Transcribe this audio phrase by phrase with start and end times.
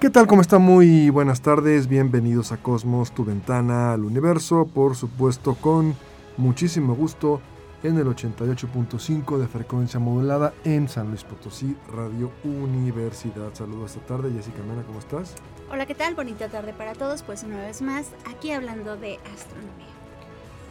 [0.00, 0.26] ¿Qué tal?
[0.26, 0.58] ¿Cómo está?
[0.58, 5.94] Muy buenas tardes, bienvenidos a Cosmos, tu ventana al universo, por supuesto con
[6.38, 7.42] muchísimo gusto
[7.82, 13.52] en el 88.5 de frecuencia modulada en San Luis Potosí, Radio Universidad.
[13.52, 15.34] Saludos esta tarde, Jessica Mena, ¿cómo estás?
[15.70, 16.14] Hola, ¿qué tal?
[16.14, 19.92] Bonita tarde para todos, pues una vez más, aquí hablando de astronomía.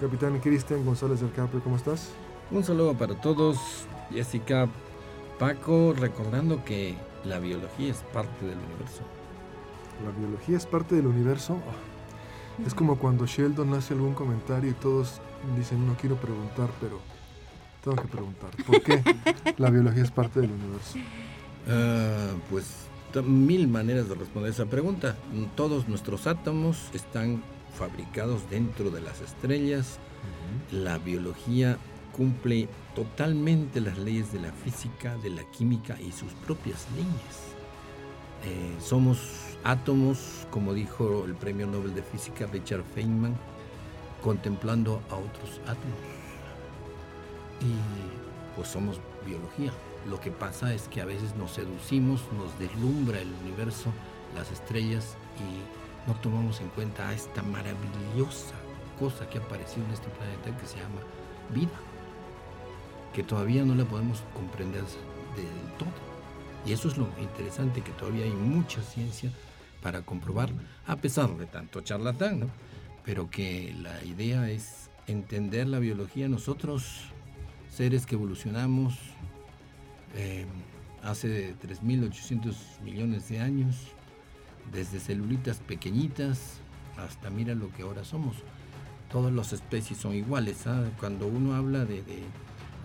[0.02, 2.10] Capitán Cristian González del Capri, ¿cómo estás?
[2.50, 3.60] Un saludo para todos,
[4.12, 4.68] Jessica,
[5.38, 9.04] Paco, recordando que la biología es parte del universo
[10.04, 11.58] la biología es parte del universo.
[12.66, 15.22] Es como cuando Sheldon hace algún comentario y todos
[15.58, 17.00] dicen, no quiero preguntar, pero
[17.84, 18.50] tengo que preguntar.
[18.66, 19.02] ¿Por qué
[19.58, 21.00] la biología es parte del universo?
[21.68, 22.90] Ah, pues
[23.26, 25.16] mil maneras de responder esa pregunta.
[25.56, 27.42] Todos nuestros átomos están
[27.74, 30.00] fabricados dentro de las estrellas.
[30.72, 31.78] La biología
[32.16, 37.59] cumple totalmente las leyes de la física, de la química y sus propias leyes.
[38.46, 39.20] Eh, somos
[39.64, 43.36] átomos, como dijo el premio Nobel de Física Richard Feynman,
[44.24, 46.00] contemplando a otros átomos.
[47.62, 49.72] Y pues somos biología.
[50.10, 53.92] Lo que pasa es que a veces nos seducimos, nos deslumbra el universo,
[54.36, 58.56] las estrellas y no tomamos en cuenta a esta maravillosa
[59.00, 61.02] cosa que ha aparecido en este planeta que se llama
[61.54, 61.72] vida,
[63.14, 66.19] que todavía no la podemos comprender del todo.
[66.66, 69.32] Y eso es lo interesante, que todavía hay mucha ciencia
[69.82, 70.50] para comprobar,
[70.88, 72.50] a pesar de tanto charlatán.
[73.06, 76.28] Pero que la idea es entender la biología.
[76.28, 77.06] Nosotros,
[77.70, 78.96] seres que evolucionamos
[80.16, 80.46] eh,
[81.02, 83.76] hace 3.800 millones de años,
[84.72, 86.60] desde celulitas pequeñitas
[86.98, 88.36] hasta mira lo que ahora somos.
[89.12, 90.68] Todas las especies son iguales.
[90.68, 90.84] ¿ah?
[91.00, 92.04] Cuando uno habla de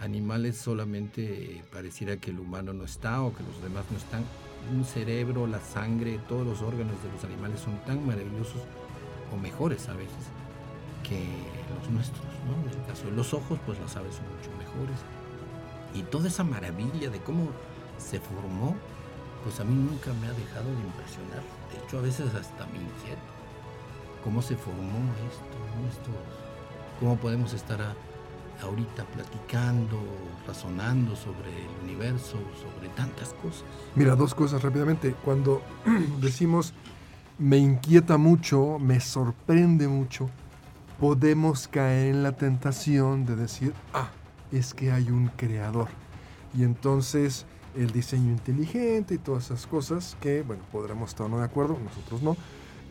[0.00, 4.24] animales solamente pareciera que el humano no está o que los demás no están
[4.72, 8.62] un cerebro, la sangre, todos los órganos de los animales son tan maravillosos
[9.32, 10.24] o mejores a veces
[11.02, 11.20] que
[11.68, 12.70] los nuestros, ¿no?
[12.70, 14.96] En el caso de los ojos, pues las aves son mucho mejores.
[15.94, 17.48] Y toda esa maravilla de cómo
[17.98, 18.74] se formó,
[19.44, 21.42] pues a mí nunca me ha dejado de impresionar.
[21.70, 23.20] De hecho, a veces hasta me inquieto.
[24.24, 24.98] ¿Cómo se formó
[25.90, 26.10] esto?
[26.98, 27.94] ¿Cómo podemos estar a,
[28.62, 29.98] ahorita platicando,
[30.46, 33.64] razonando sobre el universo, sobre tantas cosas.
[33.94, 35.14] Mira, dos cosas rápidamente.
[35.24, 35.62] Cuando
[36.20, 36.74] decimos
[37.38, 40.30] me inquieta mucho, me sorprende mucho,
[41.00, 44.10] podemos caer en la tentación de decir, ah,
[44.52, 45.88] es que hay un creador.
[46.56, 51.44] Y entonces el diseño inteligente y todas esas cosas que, bueno, podremos estar no de
[51.44, 52.36] acuerdo, nosotros no.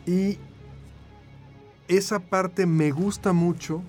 [0.06, 0.38] Y
[1.88, 3.82] esa parte me gusta mucho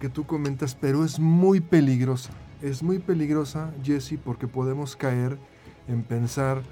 [0.00, 2.32] que tú comentas, pero es muy peligrosa.
[2.62, 5.38] Es muy peligrosa, Jesse, porque podemos caer
[5.86, 6.62] en pensar,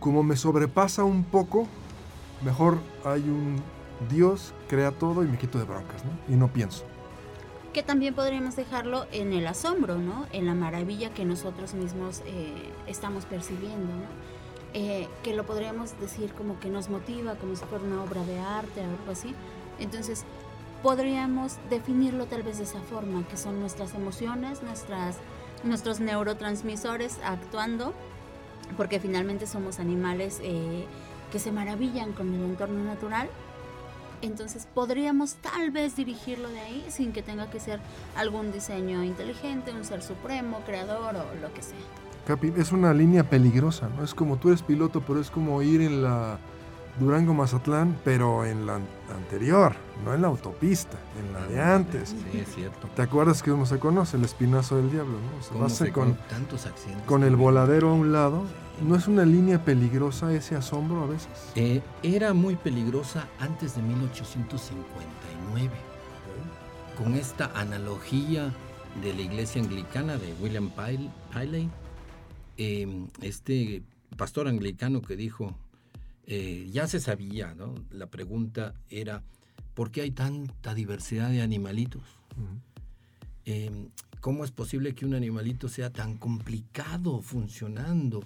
[0.00, 1.66] como me sobrepasa un poco,
[2.44, 3.62] mejor hay un
[4.10, 6.10] Dios, crea todo y me quito de broncas, ¿no?
[6.32, 6.84] Y no pienso.
[7.72, 10.26] Que también podríamos dejarlo en el asombro, ¿no?
[10.32, 13.92] En la maravilla que nosotros mismos eh, estamos percibiendo.
[14.74, 18.38] Eh, que lo podríamos decir como que nos motiva, como si fuera una obra de
[18.38, 19.34] arte o algo así.
[19.78, 20.24] Entonces,
[20.82, 25.16] podríamos definirlo tal vez de esa forma, que son nuestras emociones, nuestras,
[25.64, 27.92] nuestros neurotransmisores actuando,
[28.76, 30.84] porque finalmente somos animales eh,
[31.32, 33.28] que se maravillan con el entorno natural.
[34.22, 37.80] Entonces podríamos tal vez dirigirlo de ahí sin que tenga que ser
[38.16, 41.76] algún diseño inteligente, un ser supremo, creador o lo que sea.
[42.26, 44.02] Capi, es una línea peligrosa, ¿no?
[44.02, 46.38] Es como tú eres piloto, pero es como ir en la
[46.98, 48.80] Durango Mazatlán, pero en la
[49.14, 52.10] anterior, no en la autopista, en la de antes.
[52.10, 52.88] Sí, es cierto.
[52.94, 55.18] ¿Te acuerdas que uno se conoce, el espinazo del diablo,
[55.58, 55.68] ¿no?
[55.68, 57.06] Se con, tantos accidentes.
[57.06, 58.44] Con el voladero a un lado.
[58.82, 61.28] ¿No es una línea peligrosa ese asombro a veces?
[61.54, 65.70] Eh, era muy peligrosa antes de 1859.
[66.98, 68.52] Con esta analogía
[69.02, 71.70] de la iglesia anglicana de William Piley,
[72.58, 73.82] eh, este
[74.16, 75.54] pastor anglicano que dijo,
[76.26, 77.74] eh, ya se sabía, ¿no?
[77.90, 79.22] La pregunta era,
[79.74, 82.02] ¿por qué hay tanta diversidad de animalitos?
[83.44, 83.90] Em,
[84.20, 88.24] ¿Cómo es posible que un animalito sea tan complicado funcionando?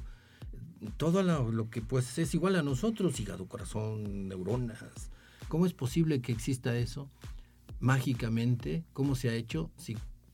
[0.97, 5.11] Todo lo, que pues es igual a nosotros, hígado, corazón, neuronas.
[5.49, 7.11] ¿Cómo es posible que exista eso
[7.81, 8.85] mágicamente?
[8.95, 9.71] ¿Cómo se ha hecho?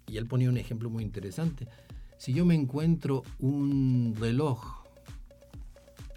[0.08, 1.66] y él ponía un ejemplo muy interesante.
[2.16, 4.84] Si yo me encuentro un reloj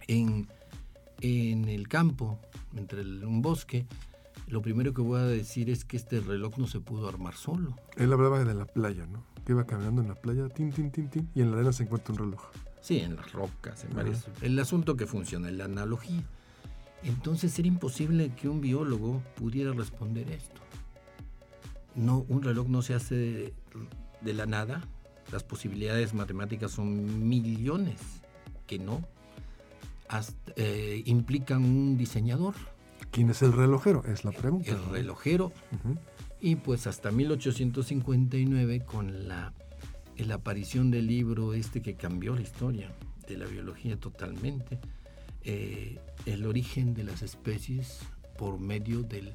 [0.08, 0.48] en,
[1.22, 2.40] en el campo,
[2.76, 3.86] entre un bosque,
[4.48, 7.76] lo primero que voy a decir es que este reloj no se pudo armar solo.
[7.98, 9.24] Él hablaba de la playa, ¿no?
[9.46, 11.84] Que iba caminando en la playa, tin, tin, tin, tin, y en la arena se
[11.84, 12.42] encuentra un reloj.
[12.82, 14.28] Sí, en las rocas, en varios.
[14.42, 16.24] El asunto que funciona, la analogía.
[17.04, 20.62] Entonces era imposible que un biólogo pudiera responder esto.
[21.96, 23.54] No, un reloj no se hace
[24.22, 24.82] de, la nada.
[25.32, 28.00] Las posibilidades matemáticas son millones
[28.68, 29.08] que no
[30.56, 32.56] eh, implican un diseñador
[33.12, 34.04] ¿Quién es el relojero?
[34.06, 34.72] Es la pregunta.
[34.72, 35.52] El relojero.
[36.40, 39.54] Y pues hasta 1859 con la,
[40.18, 42.94] la aparición del libro este que cambió la historia
[43.28, 44.80] de la biología totalmente,
[45.44, 48.00] eh, el origen de las especies
[48.38, 49.34] por medio del,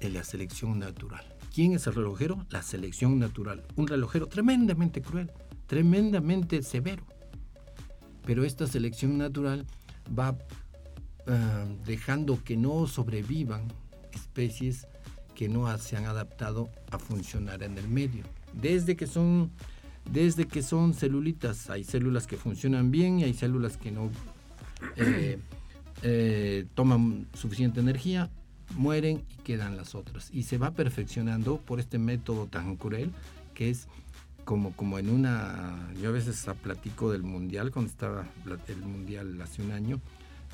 [0.00, 1.24] de la selección natural.
[1.54, 2.46] ¿Quién es el relojero?
[2.50, 3.64] La selección natural.
[3.76, 5.30] Un relojero tremendamente cruel,
[5.66, 7.04] tremendamente severo.
[8.26, 9.64] Pero esta selección natural
[10.06, 10.36] va
[11.28, 13.62] Ah, dejando que no sobrevivan
[14.12, 14.86] especies
[15.34, 18.22] que no se han adaptado a funcionar en el medio.
[18.52, 19.50] Desde que son,
[20.08, 24.08] desde que son celulitas, hay células que funcionan bien y hay células que no
[24.96, 25.38] eh,
[26.02, 28.30] eh, toman suficiente energía,
[28.76, 30.30] mueren y quedan las otras.
[30.32, 33.10] Y se va perfeccionando por este método tan cruel
[33.52, 33.88] que es
[34.46, 35.90] como, como en una...
[36.00, 38.24] Yo a veces platico del mundial, cuando estaba
[38.68, 40.00] el mundial hace un año,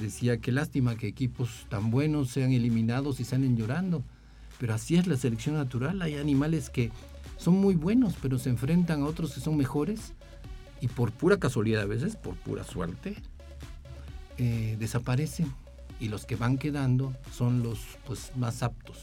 [0.00, 4.02] decía que lástima que equipos tan buenos sean eliminados y salen llorando.
[4.58, 6.00] Pero así es la selección natural.
[6.00, 6.90] Hay animales que
[7.36, 10.14] son muy buenos, pero se enfrentan a otros que son mejores
[10.80, 13.14] y por pura casualidad a veces, por pura suerte,
[14.38, 15.52] eh, desaparecen
[16.00, 18.96] y los que van quedando son los pues, más aptos.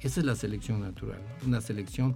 [0.00, 2.14] Esa es la selección natural, una selección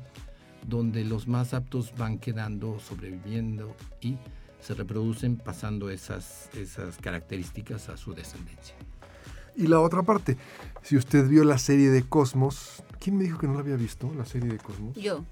[0.66, 4.16] donde los más aptos van quedando, sobreviviendo y
[4.60, 8.74] se reproducen pasando esas, esas características a su descendencia.
[9.56, 10.36] Y la otra parte,
[10.82, 14.12] si usted vio la serie de Cosmos, ¿quién me dijo que no la había visto,
[14.16, 14.96] la serie de Cosmos?
[14.96, 15.24] Yo.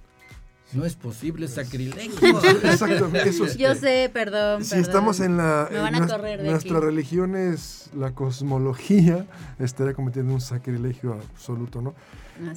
[0.73, 2.41] No es posible sacrilegio.
[2.65, 4.65] Exactamente, eso Yo sé, perdón.
[4.65, 5.69] Si estamos en la.
[5.71, 9.27] Me van a nuestra, correr de nuestra religión es la cosmología,
[9.59, 11.95] estaría cometiendo un sacrilegio absoluto, ¿no?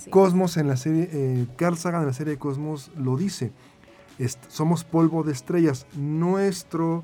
[0.09, 3.53] Cosmos en la serie, eh, Carl Sagan en la serie de Cosmos lo dice
[4.49, 5.85] somos polvo de estrellas.
[5.95, 7.03] Nuestro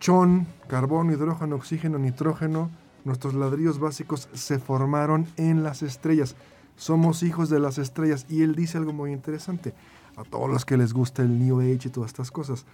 [0.00, 2.70] chon, carbono, hidrógeno, oxígeno, nitrógeno,
[3.04, 6.34] nuestros ladrillos básicos se formaron en las estrellas.
[6.76, 8.26] Somos hijos de las estrellas.
[8.28, 9.74] Y él dice algo muy interesante
[10.16, 12.64] a todos los que les gusta el New Age y todas estas cosas.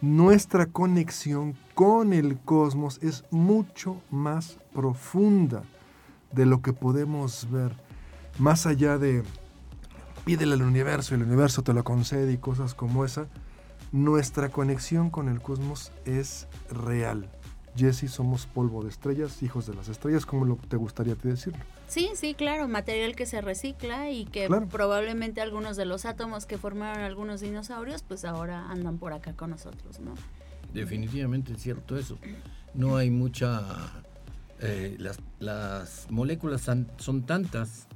[0.00, 5.62] Nuestra conexión con el cosmos es mucho más profunda
[6.32, 7.72] de lo que podemos ver.
[8.38, 9.24] Más allá de
[10.24, 13.26] pídele al universo y el universo te lo concede y cosas como esa,
[13.92, 17.30] nuestra conexión con el cosmos es real.
[17.74, 21.64] Jesse, somos polvo de estrellas, hijos de las estrellas, ¿cómo lo, te gustaría decirlo?
[21.88, 26.58] Sí, sí, claro, material que se recicla y que probablemente algunos de los átomos que
[26.58, 30.14] formaron algunos dinosaurios, pues ahora andan por acá con nosotros, ¿no?
[30.72, 32.18] Definitivamente es cierto eso.
[32.74, 33.62] No hay mucha...
[34.60, 36.68] Eh, las, las moléculas
[36.98, 37.88] son tantas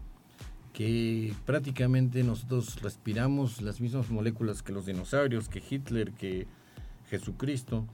[0.72, 6.46] que prácticamente nosotros respiramos las mismas moléculas que los dinosaurios, que Hitler, que
[7.10, 7.86] Jesucristo.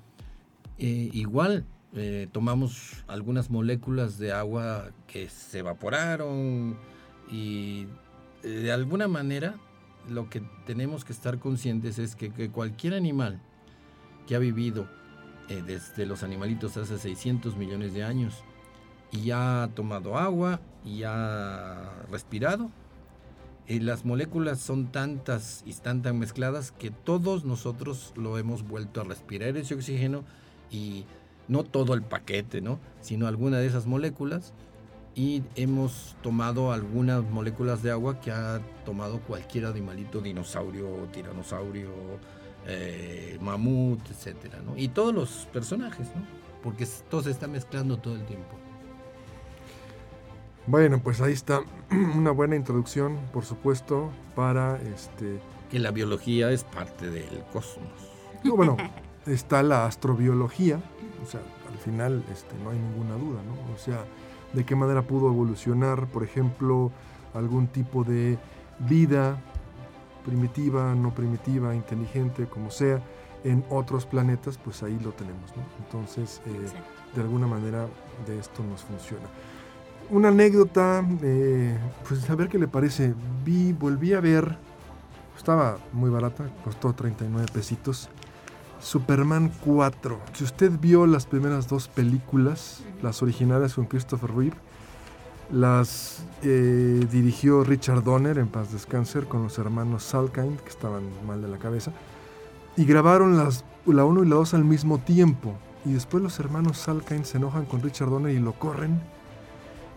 [0.79, 1.65] Eh, igual
[1.95, 6.77] eh, tomamos algunas moléculas de agua que se evaporaron
[7.31, 7.87] y
[8.43, 9.57] eh, de alguna manera
[10.09, 13.41] lo que tenemos que estar conscientes es que, cualquier animal
[14.27, 14.89] que ha vivido
[15.67, 18.45] desde los animalitos hace 600 millones de años
[19.11, 22.71] y ha tomado agua y ha respirado.
[23.69, 29.05] Las moléculas son tantas y están tan mezcladas que todos nosotros lo hemos vuelto a
[29.05, 30.25] respirar ese oxígeno
[30.71, 31.05] y
[31.49, 32.79] no todo el paquete, ¿no?
[33.01, 34.53] sino alguna de esas moléculas
[35.15, 41.89] y hemos tomado algunas moléculas de agua que ha tomado cualquier animalito, dinosaurio, tiranosaurio,
[42.67, 44.77] eh, mamut, etcétera, ¿no?
[44.77, 46.23] Y todos los personajes, ¿no?
[46.63, 48.57] Porque todo se está mezclando todo el tiempo.
[50.69, 51.63] Bueno, pues ahí está
[52.15, 55.41] una buena introducción, por supuesto, para este...
[55.71, 57.91] Que la biología es parte del cosmos.
[58.45, 58.77] bueno,
[59.27, 60.81] está la astrobiología,
[61.23, 63.75] o sea, al final este, no hay ninguna duda, ¿no?
[63.75, 64.05] O sea,
[64.53, 66.91] de qué manera pudo evolucionar, por ejemplo,
[67.35, 68.39] algún tipo de
[68.79, 69.39] vida
[70.25, 73.03] primitiva, no primitiva, inteligente, como sea,
[73.45, 75.63] en otros planetas, pues ahí lo tenemos, ¿no?
[75.85, 76.51] Entonces, eh,
[77.15, 77.87] de alguna manera
[78.27, 79.27] de esto nos funciona.
[80.11, 83.15] Una anécdota, eh, pues a ver qué le parece.
[83.45, 84.57] Vi, volví a ver,
[85.37, 88.09] estaba muy barata, costó 39 pesitos.
[88.81, 90.21] Superman 4.
[90.33, 94.57] Si usted vio las primeras dos películas, las originales con Christopher Reeve,
[95.51, 101.41] las eh, dirigió Richard Donner en paz descanser con los hermanos Salkind que estaban mal
[101.41, 101.93] de la cabeza
[102.77, 105.55] y grabaron las, la 1 y la 2 al mismo tiempo
[105.85, 109.01] y después los hermanos Salkind se enojan con Richard Donner y lo corren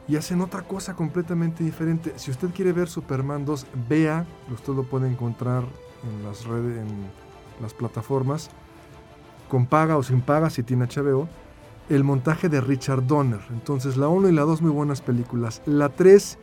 [0.07, 2.13] y hacen otra cosa completamente diferente.
[2.15, 5.63] Si usted quiere ver Superman 2, vea, usted lo puede encontrar
[6.03, 7.05] en las redes, en
[7.61, 8.49] las plataformas,
[9.51, 11.27] con paga o sin paga si tiene HBO
[11.89, 13.41] el montaje de Richard Donner.
[13.49, 15.61] Entonces la 1 y la 2 muy buenas películas.
[15.65, 16.37] La 3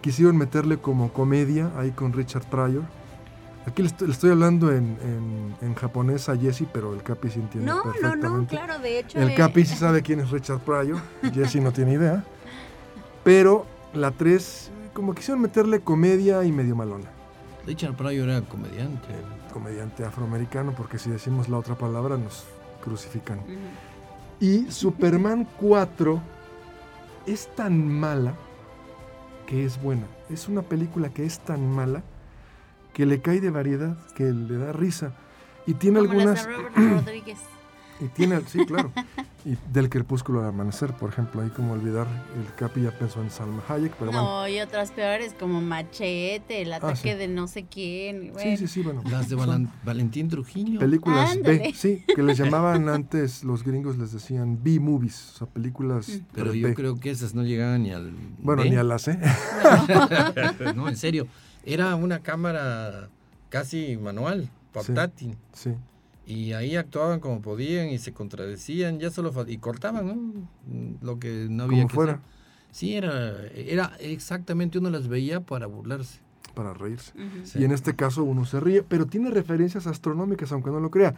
[0.00, 2.84] quisieron meterle como comedia ahí con Richard Pryor.
[3.66, 4.96] Aquí le estoy, hablando en,
[5.78, 8.26] japonés a Jesse, pero el Capi sí entiende no, perfectamente.
[8.26, 9.18] No, no, claro, de hecho.
[9.18, 10.98] El Capi sí sabe quién es Richard Pryor.
[11.34, 12.24] Jesse no tiene idea.
[13.24, 17.10] Pero la 3, como quisieron meterle comedia y medio malona.
[17.66, 19.08] Richard Pryor era comediante.
[19.52, 22.46] comediante afroamericano, porque si decimos la otra palabra nos
[22.84, 23.40] crucifican.
[24.40, 26.20] Y Superman 4
[27.26, 28.34] es tan mala
[29.46, 30.06] que es buena.
[30.28, 32.02] Es una película que es tan mala
[32.92, 35.14] que le cae de variedad, que le da risa.
[35.66, 36.46] Y tiene algunas.
[36.76, 37.38] Rodríguez.
[38.00, 38.90] Y tiene, sí, claro.
[39.46, 43.30] Y del crepúsculo al amanecer, por ejemplo, ahí como olvidar, el Capi ya pensó en
[43.30, 47.64] Salma Hayek, pero no, y otras peores como Machete, el ah, ataque de no sé
[47.64, 48.32] quién.
[48.38, 49.02] Sí, sí, sí, bueno.
[49.10, 49.36] Las de
[49.84, 50.80] Valentín Trujillo.
[50.80, 56.08] Películas B, sí, que les llamaban antes, los gringos les decían B-movies, o sea, películas
[56.08, 56.26] mm.
[56.32, 59.18] Pero yo creo que esas no llegaban ni al Bueno, ni a las C.
[60.74, 61.26] no, en serio,
[61.66, 63.10] era una cámara
[63.50, 65.36] casi manual, portátil.
[65.52, 65.74] sí.
[66.26, 70.48] Y ahí actuaban como podían y se contradecían, ya solo y cortaban, ¿no?
[71.02, 72.20] Lo que no había como que fuera.
[72.70, 76.20] Sí, era, era exactamente uno las veía para burlarse.
[76.54, 77.12] Para reírse.
[77.54, 81.14] Y en este caso uno se ríe, pero tiene referencias astronómicas, aunque no lo crea.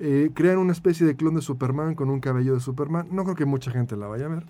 [0.00, 3.06] Eh, crean una especie de clon de Superman con un cabello de Superman.
[3.12, 4.46] No creo que mucha gente la vaya a ver.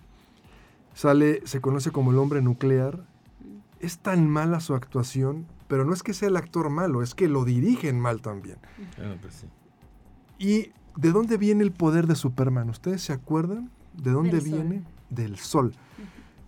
[0.94, 3.04] Sale, se conoce como el hombre nuclear.
[3.80, 7.28] Es tan mala su actuación, pero no es que sea el actor malo, es que
[7.28, 8.58] lo dirigen mal también.
[8.98, 9.46] Ah, pues sí.
[10.42, 12.68] ¿Y de dónde viene el poder de Superman?
[12.68, 13.70] ¿Ustedes se acuerdan?
[13.94, 14.82] ¿De dónde viene?
[15.08, 15.72] Del sol.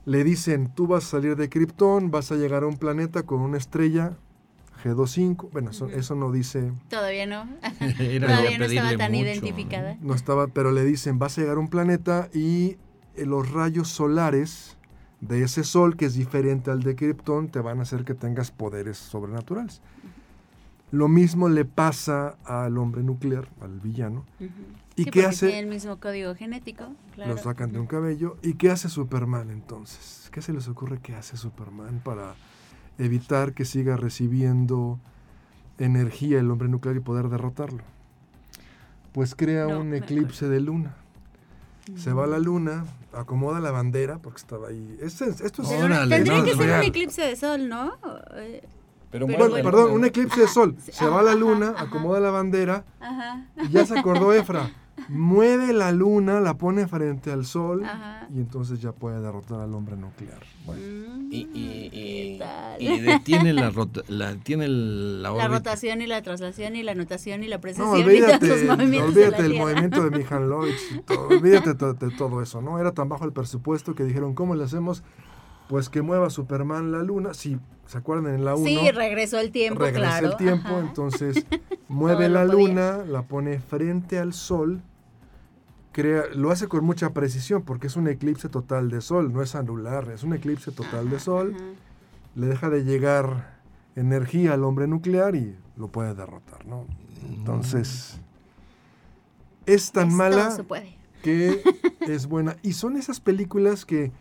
[0.05, 3.41] Le dicen, tú vas a salir de Krypton, vas a llegar a un planeta con
[3.41, 4.19] una estrella
[4.83, 5.49] G25.
[5.53, 6.73] Bueno, eso, no dice...
[6.89, 7.49] Todavía no.
[7.79, 9.97] Todavía no estaba tan identificada.
[10.01, 10.15] ¿no?
[10.15, 12.77] estaba, pero le dicen, vas a llegar a un planeta y
[13.15, 14.77] eh, los rayos solares
[15.21, 18.51] de ese sol, que es diferente al de Krypton, te van a hacer que tengas
[18.51, 19.83] poderes sobrenaturales.
[20.95, 24.25] Lo mismo le pasa al hombre nuclear, al villano.
[24.95, 25.49] ¿Y qué hace?
[25.49, 26.85] Tiene el mismo código genético.
[27.17, 28.37] Lo sacan de un cabello.
[28.43, 30.29] ¿Y qué hace Superman entonces?
[30.31, 32.37] ¿Qué se les ocurre que hace Superman para
[32.97, 35.01] evitar que siga recibiendo
[35.79, 37.83] energía el hombre nuclear y poder derrotarlo?
[39.11, 40.95] Pues crea un eclipse de luna.
[41.97, 44.97] Se va a la luna, acomoda la bandera, porque estaba ahí.
[45.03, 47.99] Esto, es, Tendría que ser un eclipse de sol, ¿no?
[49.15, 50.75] Pero, perdón, un eclipse de sol.
[50.91, 52.85] Se va a la luna, acomoda la bandera
[53.63, 54.73] y ya se acordó Efra.
[55.09, 57.85] Mueve la luna, la pone frente al sol
[58.35, 60.41] y entonces ya puede derrotar al hombre nuclear.
[60.67, 62.39] Mm, y,
[63.03, 63.71] detiene, la,
[64.09, 67.91] la, tiene la, rotación y la traslación y la anotación y la precisión.
[67.91, 71.03] No, olvídate, olvídate del movimiento de Mikhailovich.
[71.31, 72.81] olvídate de todo eso, ¿no?
[72.81, 75.05] Era tan bajo el presupuesto que dijeron, ¿cómo le hacemos?
[75.69, 77.33] Pues que mueva Superman la luna.
[77.35, 78.67] Si ¿se acuerdan en la 1?
[78.67, 81.47] Sí, regresó el tiempo, regresó el tiempo, entonces
[81.89, 84.83] mueve la luna, la pone frente al sol.
[85.93, 89.55] Crea, lo hace con mucha precisión porque es un eclipse total de sol, no es
[89.55, 91.55] anular, es un eclipse total de sol.
[92.35, 93.61] Le deja de llegar
[93.95, 96.87] energía al hombre nuclear y lo puede derrotar, ¿no?
[97.29, 98.19] Entonces,
[99.67, 100.57] es tan mala
[101.23, 101.63] que
[102.01, 102.57] es buena.
[102.63, 104.13] Y son esas películas que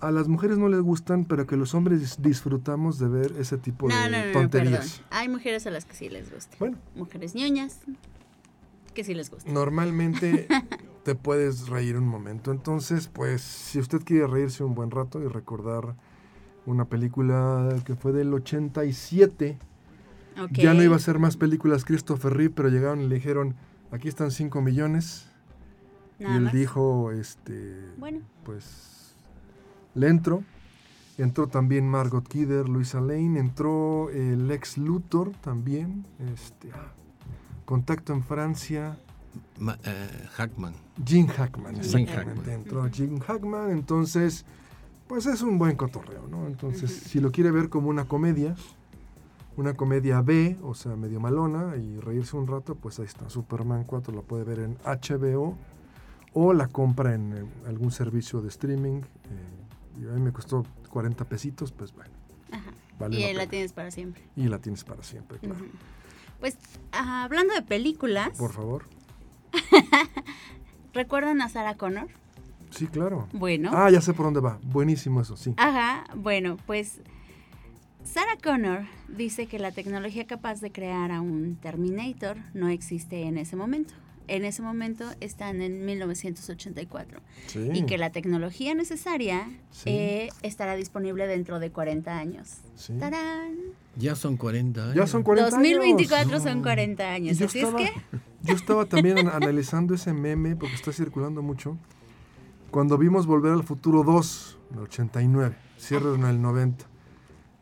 [0.00, 3.88] a las mujeres no les gustan, pero que los hombres disfrutamos de ver ese tipo
[3.88, 5.02] de tonterías.
[5.10, 6.56] Hay mujeres a las que sí les gusta.
[6.58, 6.78] Bueno.
[6.94, 7.80] Mujeres ñoñas
[8.94, 9.50] que sí les gusta.
[9.50, 10.46] Normalmente
[11.04, 12.52] te puedes reír un momento.
[12.52, 15.94] Entonces, pues, si usted quiere reírse un buen rato y recordar
[16.66, 19.58] una película que fue del 87,
[20.52, 23.56] ya no iba a ser más películas Christopher Reeve, pero llegaron y le dijeron,
[23.90, 25.28] aquí están 5 millones.
[26.18, 28.20] y él dijo, este, bueno.
[28.44, 28.91] pues
[29.94, 30.42] le entro.
[31.18, 36.90] Entró también Margot Kidder, Luisa Lane, entró el ex Luthor también, este, ah,
[37.66, 38.96] Contacto en Francia,
[39.58, 40.74] Ma- eh, Hackman.
[41.04, 42.50] Jim Hackman, Jim exactamente, Hackman.
[42.50, 44.46] entró Jim Hackman, entonces,
[45.06, 46.46] pues es un buen cotorreo, ¿no?
[46.46, 48.56] Entonces, si lo quiere ver como una comedia,
[49.58, 53.84] una comedia B, o sea, medio malona, y reírse un rato, pues ahí está, Superman
[53.84, 55.56] 4 la puede ver en HBO,
[56.32, 59.61] o la compra en eh, algún servicio de streaming, eh,
[60.00, 62.10] y a mí me costó 40 pesitos, pues bueno,
[62.50, 62.70] Ajá.
[62.98, 64.22] vale y la la tienes para siempre.
[64.36, 65.64] Y la tienes para siempre, claro.
[66.40, 66.56] Pues
[66.92, 68.84] ah, hablando de películas, Por favor.
[70.92, 72.08] ¿recuerdan a Sarah Connor?
[72.70, 73.28] Sí, claro.
[73.32, 73.70] Bueno.
[73.72, 74.58] Ah, ya sé por dónde va.
[74.62, 75.54] Buenísimo eso, sí.
[75.58, 77.00] Ajá, bueno, pues
[78.04, 83.38] Sarah Connor dice que la tecnología capaz de crear a un Terminator no existe en
[83.38, 83.94] ese momento.
[84.34, 87.68] En ese momento están en 1984 Sí.
[87.74, 89.90] y que la tecnología necesaria Sí.
[89.90, 92.58] eh, estará disponible dentro de 40 años.
[92.74, 92.94] Sí.
[92.98, 93.56] ¡Tarán!
[93.96, 94.94] Ya son 40 años.
[94.96, 95.62] Ya son 40 años.
[95.76, 96.62] 2024 son No.
[96.62, 97.36] 40 años.
[97.36, 98.00] Y yo Así estaba, es que
[98.44, 101.76] yo estaba también an- analizando ese meme porque está circulando mucho.
[102.70, 106.86] Cuando vimos Volver al Futuro 2, en el 89, cierre en el 90,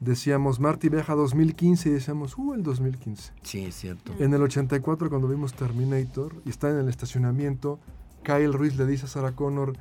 [0.01, 3.33] decíamos Marty viaja a 2015 y decíamos, uh, el 2015.
[3.43, 4.13] Sí, es cierto.
[4.19, 7.79] En el 84, cuando vimos Terminator y está en el estacionamiento,
[8.25, 9.75] Kyle Ruiz le dice a Sarah Connor,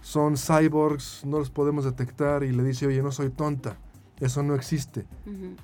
[0.00, 3.76] son cyborgs, no los podemos detectar, y le dice, oye, no soy tonta,
[4.20, 5.06] eso no existe.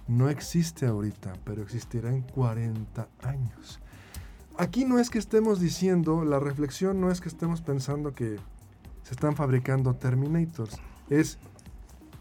[0.09, 3.81] No existe ahorita, pero existirá en 40 años.
[4.57, 8.37] Aquí no es que estemos diciendo, la reflexión no es que estemos pensando que
[9.03, 10.77] se están fabricando Terminators,
[11.09, 11.39] es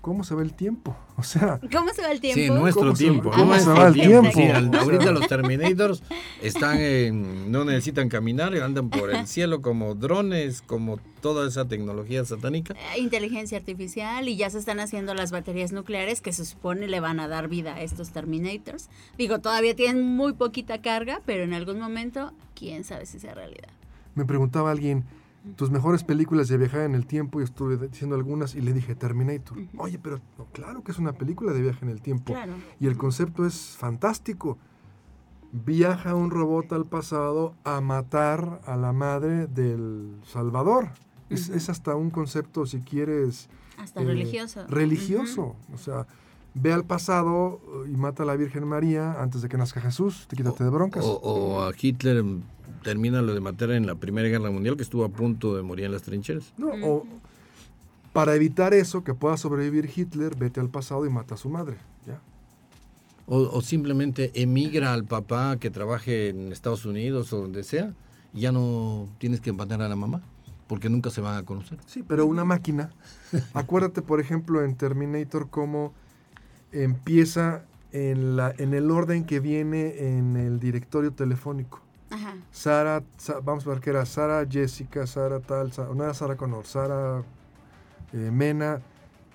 [0.02, 0.96] cómo se ve el tiempo.
[1.20, 2.40] O sea, ¿Cómo se va el tiempo?
[2.40, 3.30] Sí, nuestro ¿Cómo se- tiempo.
[3.36, 4.32] cómo se va el tiempo?
[4.34, 6.02] Sí, al- ahorita los Terminators
[6.42, 12.24] están en- no necesitan caminar, andan por el cielo como drones, como toda esa tecnología
[12.24, 12.74] satánica.
[12.96, 17.02] Eh, inteligencia artificial y ya se están haciendo las baterías nucleares que se supone le
[17.02, 18.88] van a dar vida a estos Terminators.
[19.18, 23.68] Digo, todavía tienen muy poquita carga, pero en algún momento, quién sabe si sea realidad.
[24.16, 25.04] me preguntaba alguien,
[25.56, 28.96] tus mejores películas de viajar en el tiempo, y estuve diciendo algunas y le dije
[28.96, 29.58] Terminator.
[29.78, 32.34] Oye, pero no, claro que es una película de viaje en el tiempo.
[32.34, 32.54] Claro.
[32.80, 34.58] Y el concepto es fantástico.
[35.52, 40.90] Viaja un robot al pasado a matar a la madre del Salvador.
[41.30, 44.66] Es, es hasta un concepto, si quieres, Hasta eh, religioso.
[44.68, 45.56] religioso.
[45.74, 46.06] O sea,
[46.54, 50.28] ve al pasado eh, y mata a la Virgen María antes de que nazca Jesús.
[50.28, 51.04] Te quítate de broncas.
[51.06, 52.24] O, o a Hitler
[52.84, 55.86] termina lo de matar en la Primera Guerra Mundial, que estuvo a punto de morir
[55.86, 56.54] en las trincheras.
[56.58, 57.06] No, o
[58.14, 61.78] para evitar eso, que pueda sobrevivir Hitler, vete al pasado y mata a su madre.
[62.06, 62.20] ¿ya?
[63.28, 67.94] O, o simplemente emigra al papá que trabaje en Estados Unidos o donde sea,
[68.34, 70.22] y ya no tienes que matar a la mamá,
[70.68, 71.78] porque nunca se van a conocer.
[71.86, 72.92] Sí, pero una máquina.
[73.54, 75.94] Acuérdate, por ejemplo, en Terminator cómo
[76.72, 81.82] empieza en, la, en el orden que viene en el directorio telefónico.
[82.12, 82.36] Ajá.
[82.52, 86.36] Sara, Sa- vamos a ver qué era, Sara Jessica, Sara tal, Sa- no era Sara
[86.36, 87.24] Connor, Sara
[88.14, 88.82] eh, Mena,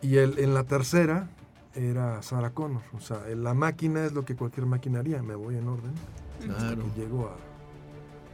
[0.03, 1.29] y el, en la tercera
[1.75, 2.83] era Sara Connor.
[2.97, 5.93] O sea, la máquina es lo que cualquier máquina haría, me voy en orden.
[6.41, 6.83] Claro.
[6.95, 7.31] Y llego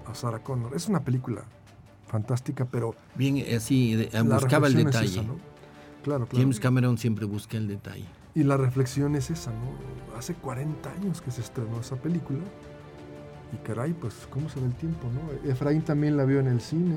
[0.07, 0.75] a, a Sara Connor.
[0.75, 1.43] Es una película
[2.09, 5.07] fantástica, pero Bien, así, de- la buscaba el es detalle.
[5.07, 5.37] esa, ¿no?
[6.03, 6.43] Claro, claro.
[6.43, 8.07] James Cameron siempre busca el detalle.
[8.35, 10.17] Y la reflexión es esa, ¿no?
[10.19, 12.39] Hace 40 años que se estrenó esa película.
[13.53, 15.51] Y caray, pues, ¿cómo se ve el tiempo, no?
[15.51, 16.97] Efraín también la vio en el cine,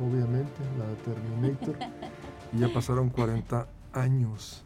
[0.00, 1.76] obviamente, la de Terminator.
[2.52, 4.64] y ya pasaron 40 años.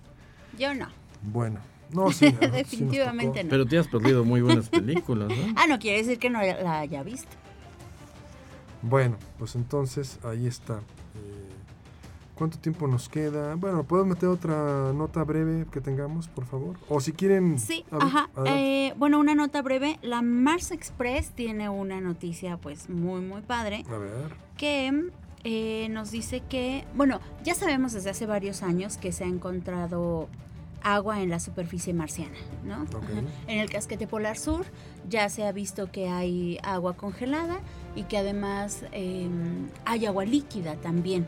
[0.59, 0.89] Yo no.
[1.23, 1.61] Bueno,
[1.93, 2.31] no, sí.
[2.31, 3.51] Definitivamente no.
[3.51, 5.55] Pero te has perdido muy buenas películas, ¿no?
[5.57, 7.37] Ah, no quiere decir que no la haya visto.
[8.83, 10.81] Bueno, pues entonces ahí está.
[12.41, 13.55] ¿Cuánto tiempo nos queda?
[13.57, 16.79] Bueno, ¿puedo meter otra nota breve que tengamos, por favor?
[16.89, 17.59] O si quieren...
[17.59, 18.31] Sí, ver, ajá.
[18.47, 19.99] Eh, bueno, una nota breve.
[20.01, 24.35] La Mars Express tiene una noticia pues muy, muy padre A ver.
[24.57, 25.11] que
[25.45, 30.31] eh, nos dice que, bueno, ya sabemos desde hace varios años que se ha encontrado
[30.83, 32.85] agua en la superficie marciana, ¿no?
[32.85, 33.05] Ok.
[33.05, 33.21] Ajá.
[33.49, 34.65] En el casquete polar sur
[35.11, 37.61] ya se ha visto que hay agua congelada
[37.95, 39.29] y que además eh,
[39.85, 41.27] hay agua líquida también.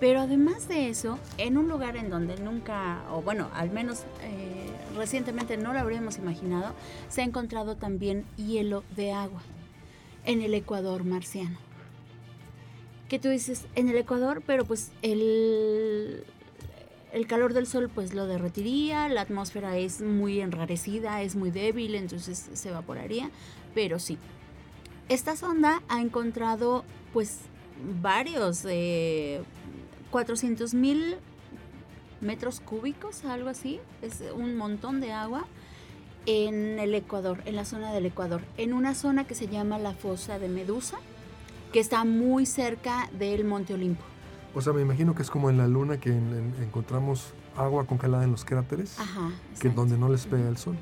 [0.00, 4.66] Pero además de eso, en un lugar en donde nunca, o bueno, al menos eh,
[4.96, 6.74] recientemente no lo habríamos imaginado,
[7.08, 9.42] se ha encontrado también hielo de agua
[10.24, 11.58] en el Ecuador marciano.
[13.08, 16.24] Que tú dices, en el Ecuador, pero pues el,
[17.12, 21.94] el calor del sol pues lo derretiría, la atmósfera es muy enrarecida, es muy débil,
[21.94, 23.30] entonces se evaporaría,
[23.74, 24.18] pero sí.
[25.08, 27.40] Esta sonda ha encontrado pues
[28.00, 29.42] varios, eh,
[30.18, 31.16] 400 mil
[32.20, 35.44] metros cúbicos, algo así, es un montón de agua
[36.24, 39.92] en el Ecuador, en la zona del Ecuador, en una zona que se llama la
[39.92, 40.98] fosa de Medusa,
[41.72, 44.04] que está muy cerca del Monte Olimpo.
[44.54, 47.84] O sea, me imagino que es como en la luna que en- en- encontramos agua
[47.84, 49.32] congelada en los cráteres, Ajá.
[49.60, 50.76] que donde no les pega el sol.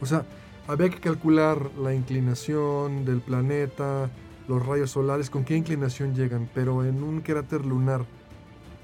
[0.00, 0.24] O sea,
[0.66, 4.08] había que calcular la inclinación del planeta,
[4.48, 8.06] los rayos solares, con qué inclinación llegan, pero en un cráter lunar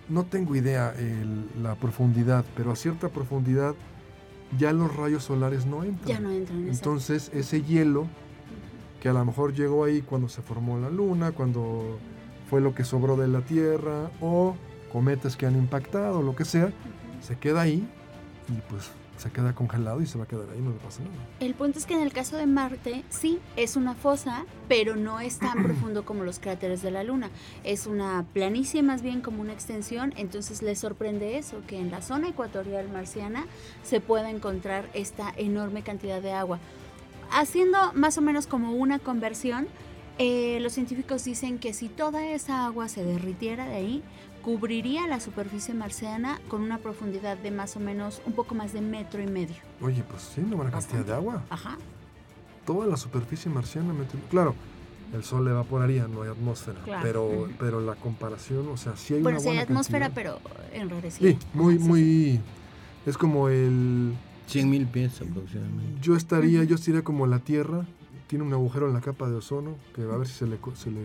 [0.09, 3.75] no tengo idea el- la profundidad, pero a cierta profundidad
[4.59, 6.09] ya los rayos solares no entran.
[6.09, 6.69] Ya no entran.
[6.69, 8.07] Entonces ese hielo
[9.01, 11.99] que a lo mejor llegó ahí cuando se formó la luna, cuando
[12.49, 14.55] fue lo que sobró de la Tierra, o
[14.93, 16.71] cometas que han impactado, lo que sea,
[17.23, 17.89] se queda ahí
[18.49, 18.91] y pues
[19.23, 21.15] se queda congelado y se va a quedar ahí, no le pasa nada.
[21.39, 25.21] El punto es que en el caso de Marte, sí, es una fosa, pero no
[25.21, 27.31] es tan profundo como los cráteres de la Luna.
[27.63, 32.03] Es una planicie más bien como una extensión, entonces les sorprende eso, que en la
[32.03, 33.47] zona ecuatorial marciana
[33.85, 36.59] se pueda encontrar esta enorme cantidad de agua.
[37.31, 39.69] Haciendo más o menos como una conversión,
[40.19, 44.03] eh, los científicos dicen que si toda esa agua se derritiera de ahí,
[44.43, 48.81] cubriría la superficie marciana con una profundidad de más o menos un poco más de
[48.81, 49.57] metro y medio.
[49.81, 51.43] Oye, pues sí, una buena cantidad de agua.
[51.51, 51.77] Ajá.
[52.67, 53.93] Toda la superficie marciana,
[54.31, 54.55] claro,
[55.13, 57.03] el sol le evaporaría, no hay atmósfera, Claro.
[57.03, 60.41] pero, pero la comparación, o sea, sí hay Bueno, una sí hay atmósfera, cantidad.
[60.41, 61.31] pero enrarecida.
[61.31, 62.41] Sí, muy, Ajá, sí, muy,
[63.07, 64.15] es como el
[64.47, 66.01] 100 mil pies aproximadamente.
[66.01, 67.85] Yo estaría, yo estaría como la Tierra,
[68.29, 70.91] tiene un agujero en la capa de ozono, que a ver si se le, se
[70.91, 71.01] le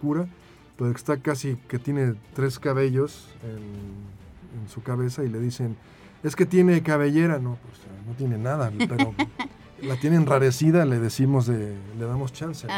[0.00, 0.26] cura,
[0.76, 5.76] pero que está casi, que tiene tres cabellos en, en su cabeza y le dicen,
[6.22, 9.14] es que tiene cabellera, no, pues no tiene nada, pero
[9.82, 12.66] la tiene enrarecida, le decimos, de, le damos chance.
[12.66, 12.72] ¿no?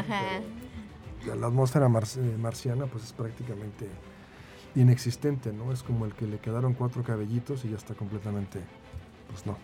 [1.25, 3.89] Pero la atmósfera mar- eh, marciana pues es prácticamente
[4.77, 5.73] inexistente, ¿no?
[5.73, 8.61] Es como el que le quedaron cuatro cabellitos y ya está completamente,
[9.31, 9.57] pues no.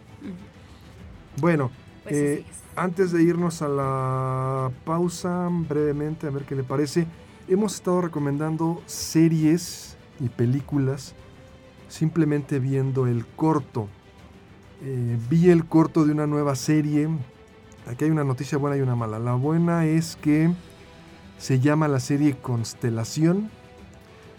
[1.40, 1.70] Bueno,
[2.02, 2.44] Pues eh,
[2.76, 7.06] antes de irnos a la pausa, brevemente, a ver qué le parece,
[7.48, 11.14] hemos estado recomendando series y películas
[11.88, 13.88] simplemente viendo el corto.
[14.82, 17.08] Eh, vi el corto de una nueva serie.
[17.86, 19.18] Aquí hay una noticia buena y una mala.
[19.18, 20.50] La buena es que
[21.38, 23.50] se llama la serie Constelación.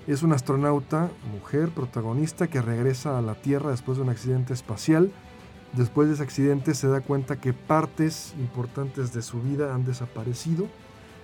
[0.07, 5.11] Es una astronauta, mujer, protagonista, que regresa a la Tierra después de un accidente espacial.
[5.73, 10.67] Después de ese accidente se da cuenta que partes importantes de su vida han desaparecido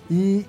[0.10, 0.46] y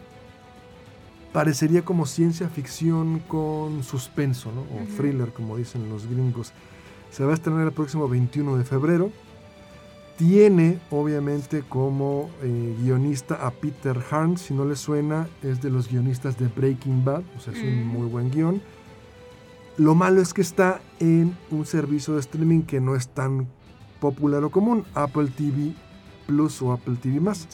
[1.33, 4.63] parecería como ciencia ficción con suspenso, ¿no?
[4.63, 6.53] o thriller, como dicen los gringos.
[7.11, 9.11] Se va a estrenar el próximo 21 de febrero.
[10.17, 14.37] Tiene, obviamente, como eh, guionista a Peter Harn.
[14.37, 17.23] Si no le suena, es de los guionistas de Breaking Bad.
[17.37, 18.63] O sea, es un muy buen guion.
[19.79, 23.49] Lo malo es que está en un servicio de streaming que no es tan
[24.01, 25.75] popular o común, Apple TV
[26.27, 27.49] Plus o Apple TV más.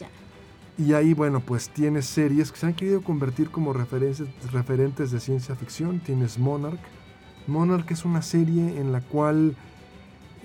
[0.79, 5.57] Y ahí, bueno, pues tienes series que se han querido convertir como referentes de ciencia
[5.57, 5.99] ficción.
[5.99, 6.79] Tienes Monarch.
[7.49, 9.57] Monarch es una serie en la cual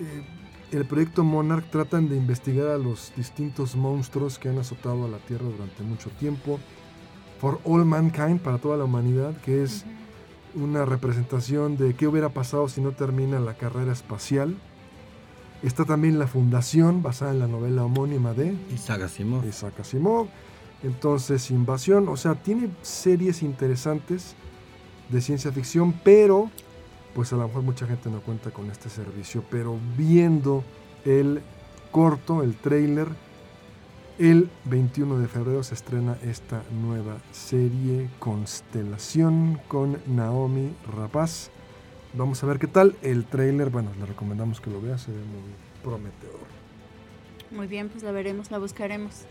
[0.00, 0.24] eh,
[0.72, 5.18] el proyecto Monarch tratan de investigar a los distintos monstruos que han azotado a la
[5.18, 6.58] Tierra durante mucho tiempo.
[7.38, 9.84] For All Mankind, para toda la humanidad, que es
[10.56, 14.56] una representación de qué hubiera pasado si no termina la carrera espacial.
[15.64, 19.46] Está también la fundación basada en la novela homónima de Isaac Asimov.
[19.46, 20.26] Isaac Asimov.
[20.82, 24.34] Entonces, Invasión, o sea, tiene series interesantes
[25.08, 26.50] de ciencia ficción, pero
[27.14, 30.62] pues a lo mejor mucha gente no cuenta con este servicio, pero viendo
[31.06, 31.40] el
[31.90, 33.08] corto, el trailer,
[34.18, 41.50] el 21 de febrero se estrena esta nueva serie Constelación con Naomi Rapaz.
[42.16, 42.94] Vamos a ver qué tal.
[43.02, 45.42] El trailer, bueno, le recomendamos que lo vea, se ve muy
[45.82, 46.40] prometedor.
[47.50, 49.22] Muy bien, pues la veremos, la buscaremos.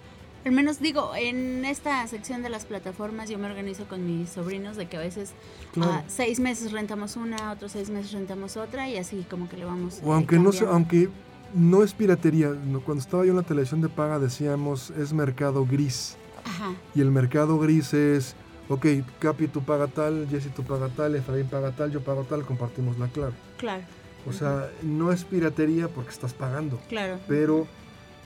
[0.46, 4.76] Al menos digo, en esta sección de las plataformas yo me organizo con mis sobrinos
[4.76, 5.32] de que a veces
[5.72, 5.92] Claro.
[5.94, 9.64] ah, seis meses rentamos una, otros seis meses rentamos otra y así como que le
[9.64, 10.02] vamos.
[10.04, 10.74] O eh, aunque no, se- cambiando.
[10.76, 11.10] aunque
[11.54, 15.66] no es piratería, no, cuando estaba yo en la televisión de paga decíamos es mercado
[15.66, 16.18] gris.
[16.44, 18.36] Ajá, Y el mercado gris es,
[18.70, 18.86] ok,
[19.20, 22.98] Capi tú paga tal, Jesse tú paga tal, Efraín paga tal, yo pago tal, compartimos
[23.00, 23.34] la clave.
[23.58, 23.84] claro,
[24.28, 27.20] O sea, no es piratería porque estás pagando, claro.
[27.28, 27.68] pero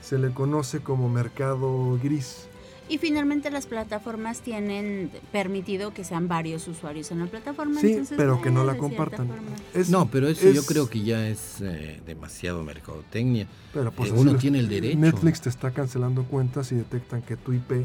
[0.00, 2.46] se le conoce como mercado gris.
[2.90, 7.78] Y finalmente las plataformas tienen permitido que sean varios usuarios en la plataforma.
[7.82, 9.28] Sí, entonces, pero que no eh, la cierta compartan.
[9.74, 13.46] Es- No, pero eso yo creo que ya es eh, demasiado mercadotecnia.
[13.74, 14.98] Pero pues Eh, uno los- tiene el derecho.
[14.98, 17.84] Netflix te está cancelando cuentas y detectan que tu IP.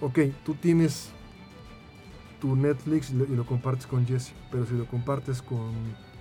[0.00, 1.10] Ok, tú tienes
[2.40, 4.32] tu Netflix y lo, y lo compartes con Jesse.
[4.50, 5.70] Pero si lo compartes con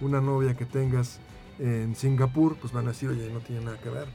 [0.02, 1.20] una novia que tengas
[1.60, 4.08] en Singapur, pues van a decir, oye, no tiene nada que ver.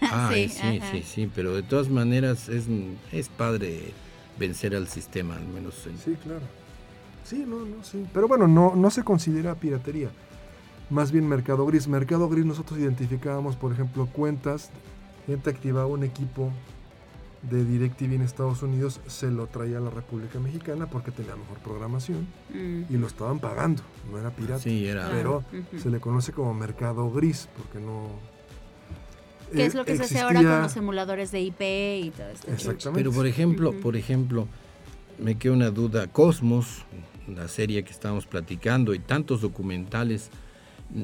[0.00, 0.90] Ay, Sí, sí, ajá.
[0.92, 2.64] sí, sí, pero de todas maneras es,
[3.12, 3.92] es padre
[4.38, 6.42] vencer al sistema, al menos en- Sí, claro.
[7.24, 8.04] Sí, no, no, sí.
[8.14, 10.10] Pero bueno, no, no se considera piratería.
[10.90, 11.86] Más bien mercado gris.
[11.86, 14.70] Mercado gris nosotros identificábamos, por ejemplo, cuentas.
[15.26, 16.50] Gente activaba un equipo
[17.42, 21.58] de DirecTV en Estados Unidos, se lo traía a la República Mexicana porque tenía mejor
[21.58, 22.82] programación Mm.
[22.92, 23.82] y lo estaban pagando.
[24.10, 24.58] No era pirata.
[24.60, 25.08] Sí, era...
[25.10, 25.78] Pero Ujú.
[25.80, 28.08] se le conoce como mercado gris porque no...
[29.52, 31.60] ¿Qué eh, es lo que se hace ahora con los emuladores de IP
[32.06, 32.50] y todo esto?
[32.50, 33.00] Exactamente.
[33.00, 34.46] Pero por ejemplo, por ejemplo,
[35.18, 36.06] me queda una duda.
[36.08, 36.84] Cosmos,
[37.34, 40.30] la serie que estábamos platicando y tantos documentales,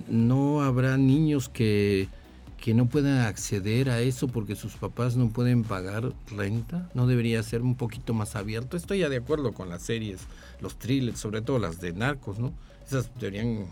[0.09, 2.09] ¿no habrá niños que,
[2.65, 6.89] que no puedan acceder a eso porque sus papás no pueden pagar renta?
[6.95, 8.79] ¿No debería ser un poquito más abierto?
[8.79, 10.21] Estoy ya de acuerdo con las series,
[10.63, 12.55] los thrillers, sobre todo las de narcos, ¿no?
[12.87, 13.67] Esas deberían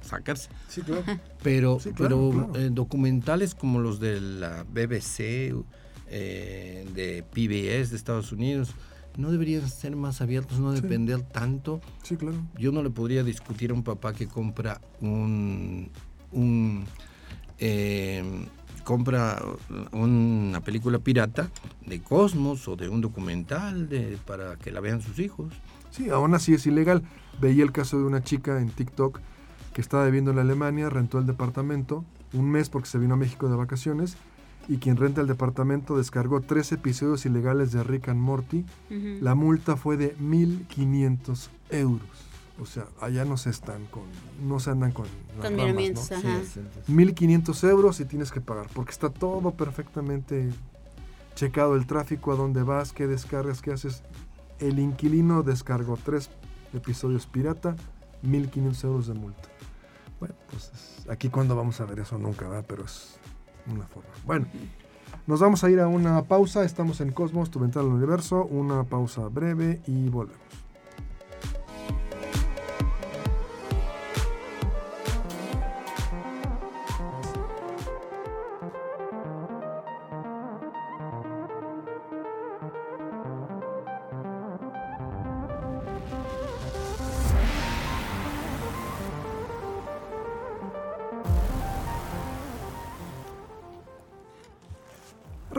[0.00, 0.48] sacarse.
[0.70, 1.04] Sí, claro.
[1.42, 2.64] Pero, Sí, claro, pero claro.
[2.66, 5.54] eh, documentales como los de la BBC,
[6.08, 8.70] eh, de PBS de Estados Unidos,
[9.18, 10.80] no deberían ser más abiertos, no Sí.
[10.80, 11.82] depender tanto.
[12.04, 12.38] Sí, claro.
[12.58, 15.90] Yo no le podría discutir a un papá que compra un,
[16.32, 16.86] un
[17.60, 18.24] eh,
[18.84, 19.40] compra
[19.92, 21.50] una película pirata
[21.86, 25.52] de Cosmos o de un documental de, para que la vean sus hijos.
[25.90, 27.02] Sí, aún así es ilegal.
[27.40, 29.20] Veía el caso de una chica en TikTok
[29.72, 33.48] que estaba viviendo en Alemania, rentó el departamento un mes porque se vino a México
[33.48, 34.16] de vacaciones
[34.68, 38.64] y quien renta el departamento descargó tres episodios ilegales de Rick and Morty.
[39.20, 42.29] La multa fue de 1.500 euros.
[42.60, 44.02] O sea, allá no se están con,
[44.46, 46.16] no se andan con las Con ramas, miramientos, ¿no?
[46.18, 46.40] ajá.
[46.88, 50.50] 1.500 euros y tienes que pagar porque está todo perfectamente
[51.34, 54.02] checado el tráfico, a dónde vas, qué descargas, qué haces.
[54.58, 56.28] El inquilino descargó tres
[56.74, 57.76] episodios pirata,
[58.22, 59.48] 1.500 euros de multa.
[60.18, 63.16] Bueno, pues es- aquí cuando vamos a ver eso nunca va, pero es
[63.72, 64.10] una forma.
[64.26, 64.46] Bueno,
[65.26, 66.62] nos vamos a ir a una pausa.
[66.64, 68.44] Estamos en Cosmos, tu ventana al universo.
[68.44, 70.40] Una pausa breve y volvemos.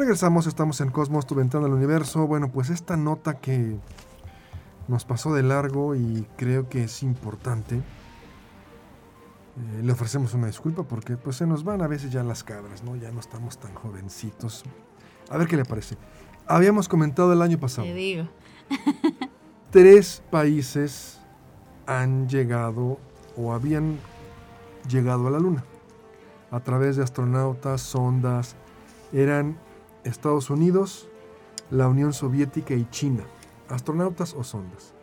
[0.02, 2.26] Regresamos, estamos en Cosmos, tu ventana al universo.
[2.26, 3.78] Bueno, pues esta nota que
[4.88, 7.76] nos pasó de largo y creo que es importante.
[7.76, 7.82] eh,
[9.84, 12.96] le ofrecemos una disculpa porque pues se nos van a veces ya las cabras, ¿no?
[12.96, 14.64] Ya no estamos tan jovencitos.
[15.30, 15.98] A ver qué le parece.
[16.48, 17.86] Habíamos comentado el año pasado.
[17.86, 18.28] Te digo.
[19.70, 21.20] Tres países
[21.86, 22.98] han llegado
[23.38, 24.00] o habían
[24.90, 25.64] llegado a la Luna
[26.50, 28.56] a través de astronautas, sondas.
[29.14, 29.58] Eran
[30.04, 31.08] Estados Unidos,
[31.70, 33.24] la Unión Soviética y China.
[33.70, 34.94] Astronautas o sondas.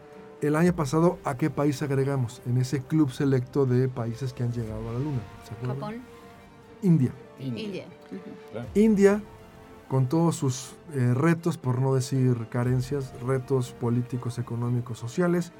[0.40, 2.42] El año pasado, ¿a qué país agregamos?
[2.46, 5.20] En ese club selecto de países que han llegado a la Luna.
[5.46, 5.76] ¿Se acuerdan?
[5.80, 6.02] Japón,
[6.82, 7.12] India.
[7.40, 7.86] India.
[8.74, 9.22] India,
[9.88, 15.52] con todos sus eh, retos, por no decir carencias, retos políticos, económicos, sociales,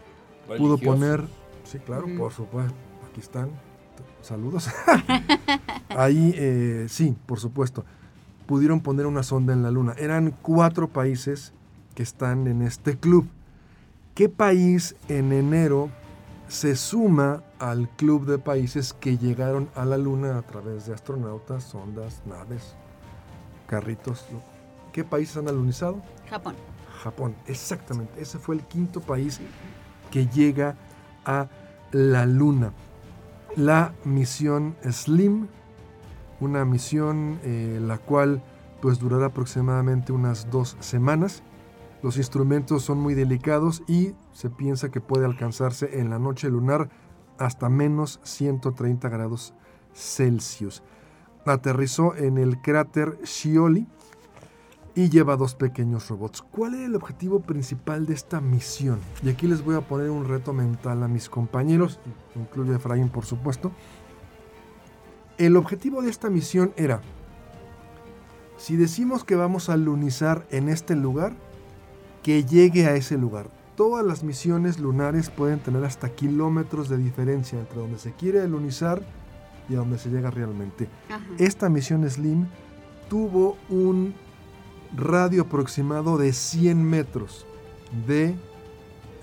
[0.59, 1.24] pudo poner,
[1.64, 2.74] sí, claro, por supuesto,
[3.11, 4.68] aquí están, t- saludos.
[5.88, 7.85] Ahí, eh, sí, por supuesto,
[8.48, 9.94] pudieron poner una sonda en la Luna.
[9.98, 11.52] Eran cuatro países
[11.94, 13.28] que están en este club.
[14.14, 15.90] ¿Qué país en enero
[16.48, 21.62] se suma al club de países que llegaron a la Luna a través de astronautas,
[21.62, 22.74] sondas, naves,
[23.66, 24.24] carritos?
[24.92, 26.00] ¿Qué países han alunizado?
[26.30, 26.54] Japón.
[27.02, 28.18] Japón, exactamente.
[28.18, 29.40] Ese fue el quinto país
[30.11, 30.74] que llega
[31.26, 31.48] a
[31.92, 32.72] la Luna.
[33.56, 35.48] La misión SLIM,
[36.40, 38.42] una misión eh, la cual
[38.81, 41.42] pues durará aproximadamente unas dos semanas.
[42.03, 46.88] Los instrumentos son muy delicados y se piensa que puede alcanzarse en la noche lunar
[47.38, 49.55] hasta menos 130 grados
[49.94, 50.83] Celsius.
[51.44, 53.87] Aterrizó en el cráter Scioli,
[54.98, 56.42] y lleva dos pequeños robots.
[56.42, 58.98] ¿Cuál era el objetivo principal de esta misión?
[59.22, 62.01] Y aquí les voy a poner un reto mental a mis compañeros,
[62.35, 63.70] incluye a Efraín por supuesto.
[65.38, 67.01] El objetivo de esta misión era,
[68.57, 71.33] si decimos que vamos a lunizar en este lugar,
[72.22, 73.48] que llegue a ese lugar.
[73.77, 79.03] Todas las misiones lunares pueden tener hasta kilómetros de diferencia entre donde se quiere lunizar
[79.68, 80.88] y a donde se llega realmente.
[81.09, 81.24] Ajá.
[81.38, 82.48] Esta misión Slim
[83.09, 84.14] tuvo un
[84.96, 87.46] radio aproximado de 100 metros
[88.07, 88.35] de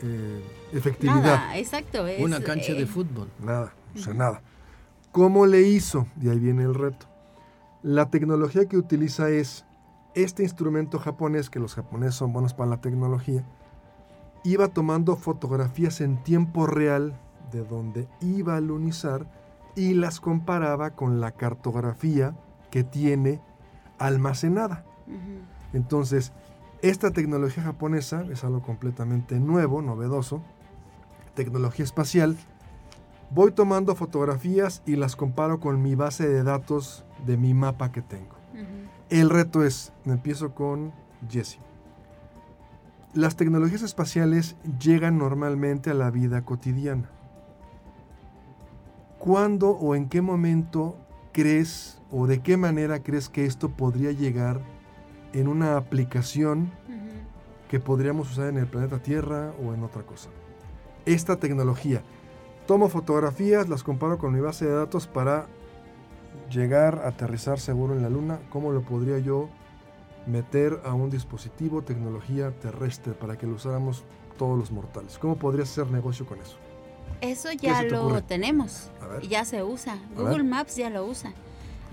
[0.02, 1.22] eh, efectividad.
[1.22, 2.08] Nada, exacto.
[2.08, 3.28] es, Una cancha eh, de fútbol.
[3.40, 4.42] Nada, o sea, nada.
[5.16, 6.08] ¿Cómo le hizo?
[6.22, 7.06] Y ahí viene el reto.
[7.82, 9.66] La tecnología que utiliza es
[10.14, 13.46] este instrumento japonés, que los japoneses son buenos para la tecnología,
[14.44, 17.18] iba tomando fotografías en tiempo real
[17.54, 19.26] de donde iba a lunizar
[19.74, 22.36] y las comparaba con la cartografía
[22.70, 23.40] que tiene
[23.98, 24.84] almacenada.
[25.72, 26.34] Entonces,
[26.82, 30.42] esta tecnología japonesa es algo completamente nuevo, novedoso,
[31.36, 32.36] tecnología espacial.
[33.36, 38.02] Voy tomando fotografías y las comparo con mi base de datos de mi mapa que
[38.02, 38.34] tengo.
[39.10, 40.94] El reto es, empiezo con
[41.30, 41.60] Jesse.
[43.14, 47.10] Las tecnologías espaciales llegan normalmente a la vida cotidiana.
[49.20, 50.96] ¿Cuándo o en qué momento
[51.34, 54.62] crees o de qué manera crees que esto podría llegar
[55.34, 56.72] en una aplicación
[57.68, 60.30] que podríamos usar en el planeta Tierra o en otra cosa?
[61.06, 62.02] Esta tecnología.
[62.68, 65.46] Tomo fotografías, las comparo con mi base de datos para
[66.50, 68.40] llegar a aterrizar seguro en la Luna.
[68.50, 69.50] ¿Cómo lo podría yo
[70.26, 74.04] meter a un dispositivo, tecnología terrestre, para que lo usáramos
[74.38, 75.20] todos los mortales?
[75.20, 76.58] ¿Cómo podrías hacer negocio con eso?
[77.22, 78.24] Eso ya te lo ocurre?
[78.24, 79.28] tenemos, A ver.
[79.28, 80.00] ya se usa.
[80.16, 80.44] Google.
[80.44, 81.34] Maps ya lo usa.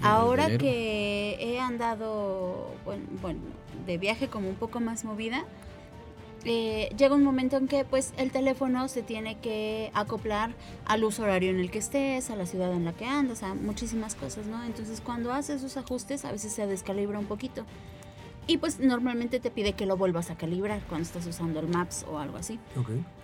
[0.03, 3.41] Ahora que he andado, bueno, bueno,
[3.87, 5.45] de viaje como un poco más movida,
[6.45, 11.23] eh, llega un momento en que pues el teléfono se tiene que acoplar al uso
[11.23, 14.47] horario en el que estés, a la ciudad en la que andas, a muchísimas cosas,
[14.47, 14.63] ¿no?
[14.65, 17.65] Entonces cuando haces esos ajustes a veces se descalibra un poquito.
[18.49, 22.05] Y pues normalmente te pide que lo vuelvas a calibrar cuando estás usando el Maps
[22.11, 22.59] o algo así.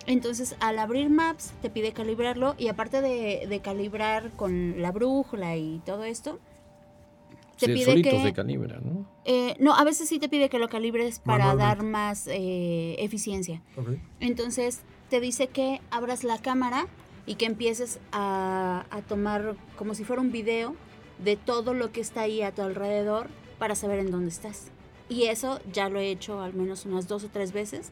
[0.05, 5.57] Entonces, al abrir Maps, te pide calibrarlo y aparte de, de calibrar con la brújula
[5.57, 6.39] y todo esto,
[7.59, 8.21] te Sí, pide que...
[8.23, 9.05] se calibra, ¿no?
[9.25, 13.61] eh, no, a veces sí te pide que lo calibres para dar más eh, eficiencia.
[14.19, 16.87] Entonces, te dice que abras la cámara
[17.25, 20.75] y que empieces a, a tomar como si fuera un video
[21.23, 24.71] de todo lo que está ahí a tu alrededor para saber en dónde estás.
[25.09, 27.91] Y eso ya lo he hecho al menos unas dos o tres veces.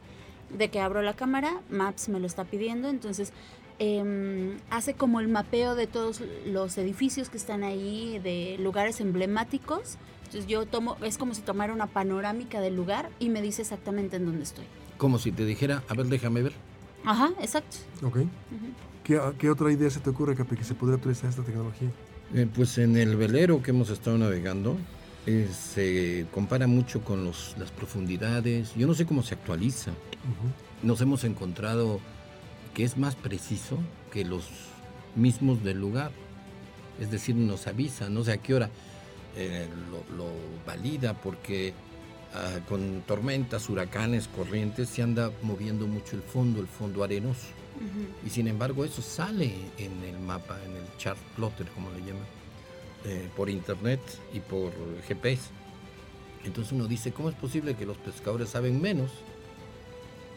[0.50, 3.34] De que abro la cámara, Maps me lo está pidiendo, entonces
[3.78, 9.96] em, hace como el mapeo de todos los edificios que están ahí, de lugares emblemáticos.
[10.24, 14.16] Entonces yo tomo, es como si tomara una panorámica del lugar y me dice exactamente
[14.16, 14.64] en dónde estoy.
[14.98, 16.52] Como si te dijera, a ver, déjame ver.
[17.04, 17.78] Ajá, exacto.
[18.02, 18.16] Ok.
[18.16, 18.26] Ujú.
[19.04, 21.88] ¿Qué, qué otra idea se te ocurre, Capi, que se podría utilizar esta tecnología?
[22.34, 24.76] Eh, pues en el velero que hemos estado navegando
[25.26, 28.74] eh, se compara mucho con los, las profundidades.
[28.74, 29.90] Yo no sé cómo se actualiza.
[29.90, 30.86] Ujú.
[30.86, 32.00] Nos hemos encontrado
[32.74, 33.78] que es más preciso
[34.12, 34.44] que los
[35.16, 36.10] mismos del lugar.
[37.00, 38.70] Es decir, nos avisa, no sé a qué hora
[39.36, 40.30] eh, lo, lo
[40.66, 41.72] valida porque
[42.34, 47.46] ah, con tormentas, huracanes, corrientes se anda moviendo mucho el fondo, el fondo arenoso.
[48.26, 52.26] Y sin embargo eso sale en el mapa, en el chart plotter, como le llaman,
[53.04, 54.00] eh, por internet
[54.32, 54.72] y por
[55.06, 55.50] GPS.
[56.44, 59.12] Entonces uno dice, ¿cómo es posible que los pescadores saben menos?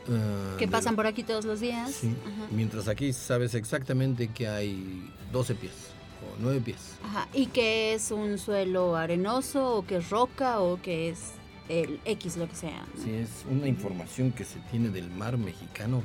[0.10, 1.92] Ah, que de pasan lo- por aquí todos los días.
[1.92, 2.48] Sí, Ajá.
[2.52, 5.74] mientras aquí sabes exactamente que hay 12 pies
[6.22, 6.96] o 9 pies.
[7.04, 11.32] Ajá, Y que es un suelo arenoso o que es roca o que es
[11.70, 12.86] el X, lo que sea.
[12.96, 13.04] ¿no?
[13.04, 16.02] Sí, es una información que se tiene del mar mexicano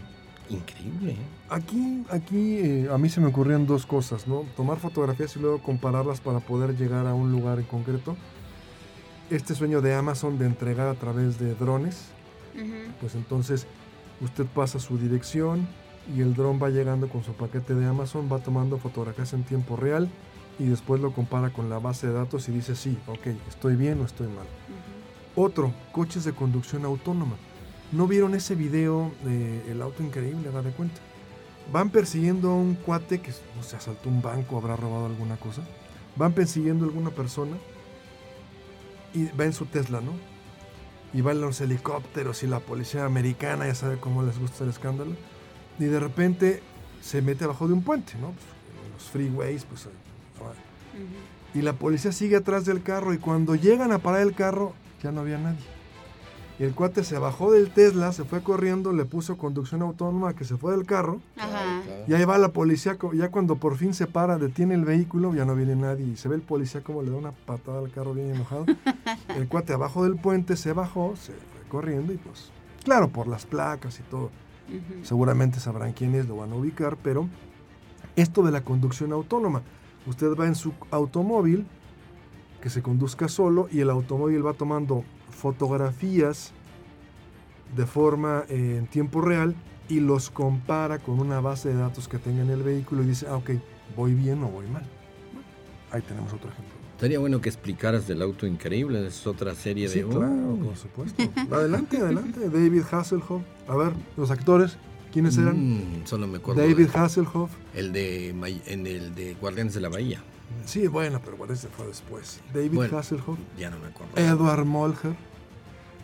[0.49, 1.13] increíble.
[1.13, 1.17] ¿eh?
[1.51, 4.45] Aquí, aquí eh, a mí se me ocurrían dos cosas, ¿no?
[4.57, 8.17] Tomar fotografías y luego compararlas para poder llegar a un lugar en concreto.
[9.29, 11.97] Este sueño de Amazon de entregar a través de drones,
[12.55, 12.93] Ujú.
[13.01, 13.67] pues entonces
[14.21, 15.67] usted pasa su dirección
[16.15, 19.77] y el dron va llegando con su paquete de Amazon, va tomando fotografías en tiempo
[19.77, 20.09] real
[20.59, 24.01] y después lo compara con la base de datos y dice, sí, ok, estoy bien
[24.01, 24.47] o estoy mal.
[25.35, 27.37] Otro, coches de conducción autónoma.
[27.93, 30.49] ¿No vieron ese video de El auto increíble?
[30.49, 30.97] Haga de cuenta.
[31.73, 35.63] Van persiguiendo a un cuate que no sé, asaltó un banco, habrá robado alguna cosa.
[36.17, 37.57] Van persiguiendo a alguna persona
[39.13, 40.13] y va en su Tesla, ¿no?
[41.17, 45.13] Y van los helicópteros y la policía americana, ya sabe cómo les gusta el escándalo.
[45.79, 46.63] Y de repente
[47.01, 48.33] se mete abajo de un puente, ¿no?
[48.33, 49.89] Pues, los freeways, pues.
[51.55, 55.11] y la policía sigue atrás del carro y cuando llegan a parar el carro ya
[55.11, 55.76] no había nadie.
[56.59, 60.45] Y el cuate se bajó del Tesla, se fue corriendo, le puso conducción autónoma que
[60.45, 61.21] se fue del carro.
[61.37, 61.83] Ajá.
[62.09, 65.45] y ahí va la policía, ya cuando por fin se para, detiene el vehículo, ya
[65.45, 66.07] no viene nadie.
[66.07, 68.65] Y se ve el policía como le da una patada al carro bien enojado.
[69.37, 72.51] El cuate abajo del puente se bajó, se fue corriendo y pues,
[72.85, 74.31] claro, por las placas y todo,
[75.03, 77.29] seguramente sabrán quién es, lo van a ubicar, pero
[78.17, 79.63] esto de la conducción autónoma,
[80.07, 81.67] usted va en su automóvil
[82.63, 85.05] que se conduzca solo y el automóvil va tomando
[85.37, 86.53] fotografías
[87.77, 89.55] de forma eh, en tiempo real
[89.89, 93.27] y los compara con una base de datos que tenga en el vehículo y dice,
[93.29, 93.51] ah, ok,
[93.97, 94.85] voy bien o voy mal.
[95.93, 96.75] Ahí tenemos otro ejemplo.
[96.97, 100.07] Estaría bueno que explicaras del auto increíble, es otra serie Sí, de...
[100.09, 101.23] claro, por supuesto.
[101.53, 102.41] adelante, adelante.
[102.51, 103.43] David Hasselhoff.
[103.69, 104.79] A ver, los actores,
[105.13, 105.57] ¿quiénes eran?
[106.03, 107.51] Mm, solo me acuerdo David de- Hasselhoff.
[107.75, 110.23] el de en el de Guardianes de la Bahía.
[110.65, 112.41] Sí, bueno, pero bueno, ese fue después.
[112.53, 112.99] David Bueno.
[112.99, 114.13] Hasselhoff, Ya no me acuerdo.
[114.17, 115.15] Edward Molger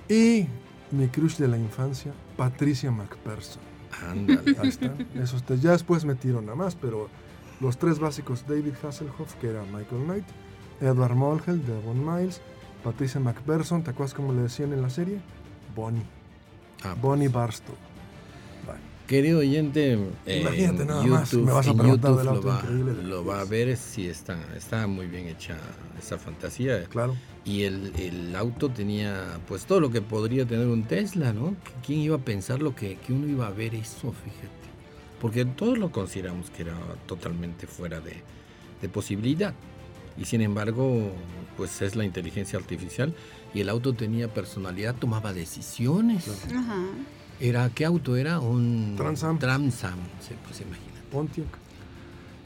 [0.09, 0.47] y
[0.91, 3.63] mi crush de la infancia, Patricia McPherson.
[4.09, 4.57] Ándale.
[4.61, 5.07] Ahí.
[5.15, 5.61] Esos tres.
[5.63, 7.09] Ya después metieron a más, pero
[7.61, 10.25] los tres básicos, David Hasselhoff, que era Michael Knight,
[10.81, 12.41] Edward Molger, Devon Miles,
[12.83, 15.21] Patricia McPherson, ¿te acuerdas cómo le decían en la serie?
[15.77, 16.03] Bonnie.
[16.85, 17.75] Ah, Bonnie Barstow.
[19.13, 22.49] Querido oyente, eh, Imagínate nada más, YouTube, me vas a preguntar YouTube del lo auto
[22.49, 25.59] va, increíble de lo va a ver si está, está muy bien hecha
[25.99, 26.83] esa fantasía.
[26.85, 27.15] claro.
[27.45, 31.55] Y el, el auto tenía pues todo lo que podría tener un Tesla, ¿no?
[31.85, 34.71] ¿Quién iba a pensar lo que, que uno iba a ver eso, fíjate?
[35.21, 38.15] Porque todos lo consideramos que era totalmente fuera de,
[38.81, 39.53] de posibilidad.
[40.17, 41.13] Y sin embargo,
[41.59, 43.13] pues es la inteligencia artificial
[43.53, 46.47] y el auto tenía personalidad, tomaba decisiones.
[46.51, 46.87] Ajá.
[47.43, 48.39] Era, ¿qué auto era?
[48.39, 49.37] Un Trans Am.
[49.37, 51.01] Trans Am, sí, pues imagínate.
[51.11, 51.49] Pontiac.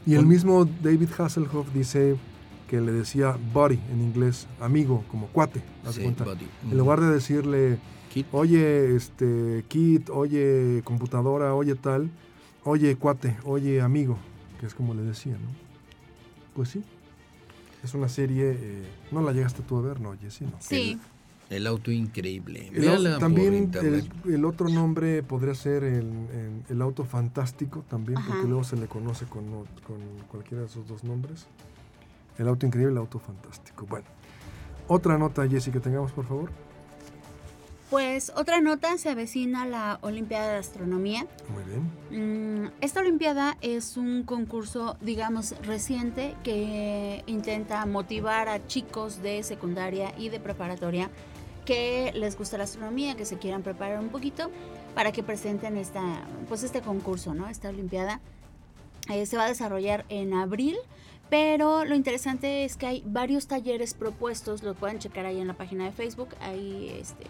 [0.07, 2.15] Y el mismo David Hasselhoff dice
[2.67, 5.61] que le decía buddy en inglés, amigo, como cuate.
[5.91, 6.23] Sí, cuenta.
[6.23, 6.47] buddy.
[6.71, 7.77] En lugar de decirle,
[8.11, 8.25] Kit.
[8.31, 12.09] oye, este, kit, oye, computadora, oye tal,
[12.63, 14.17] oye, cuate, oye, amigo,
[14.59, 15.49] que es como le decía, ¿no?
[16.55, 16.83] Pues sí.
[17.83, 20.01] Es una serie, eh, ¿no la llegaste tú a ver?
[20.01, 20.53] No, oye, sí, no.
[20.59, 20.97] Sí.
[21.49, 22.69] El auto increíble.
[22.73, 23.71] El también
[24.25, 28.27] el, otro nombre podría ser el, el- el auto fantástico también, Ajá.
[28.33, 29.45] porque luego se le conoce con,
[29.85, 29.97] con
[30.29, 31.47] cualquiera de esos dos nombres.
[32.37, 33.85] El auto increíble, el auto fantástico.
[33.87, 34.05] Bueno,
[34.87, 36.49] otra nota, Jessy, que tengamos, por favor.
[37.89, 41.25] Pues otra nota se avecina la Olimpiada de Astronomía.
[41.49, 42.63] Muy bien.
[42.65, 50.13] Mm, Esta Olimpiada es un concurso, digamos, reciente que intenta motivar a chicos de secundaria
[50.17, 51.09] y de preparatoria
[51.67, 54.49] que les gusta la astronomía, que se quieran preparar un poquito
[54.95, 56.01] para que presenten esta,
[56.47, 57.47] pues este concurso, ¿no?
[57.49, 58.19] Esta Olimpiada
[59.09, 60.75] Eh, se va a desarrollar en abril,
[61.29, 65.53] pero lo interesante es que hay varios talleres propuestos, lo pueden checar ahí en la
[65.53, 67.25] página de Facebook, ahí este,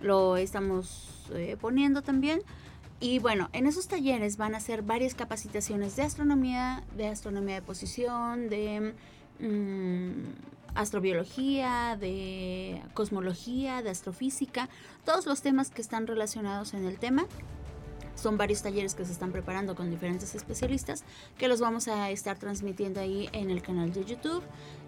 [0.00, 2.42] lo estamos eh, poniendo también.
[2.98, 7.62] Y bueno, en esos talleres van a ser varias capacitaciones de astronomía, de astronomía de
[7.62, 8.92] posición, de
[9.38, 14.68] mm, astrobiología, de cosmología, de astrofísica,
[15.04, 17.26] todos los temas que están relacionados en el tema.
[18.14, 21.04] Son varios talleres que se están preparando con diferentes especialistas
[21.36, 24.42] que los vamos a estar transmitiendo ahí en el canal de YouTube,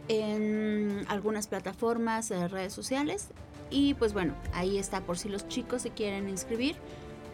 [0.08, 3.28] en algunas plataformas de redes sociales.
[3.68, 6.76] Y pues bueno, ahí está por si los chicos se quieren inscribir,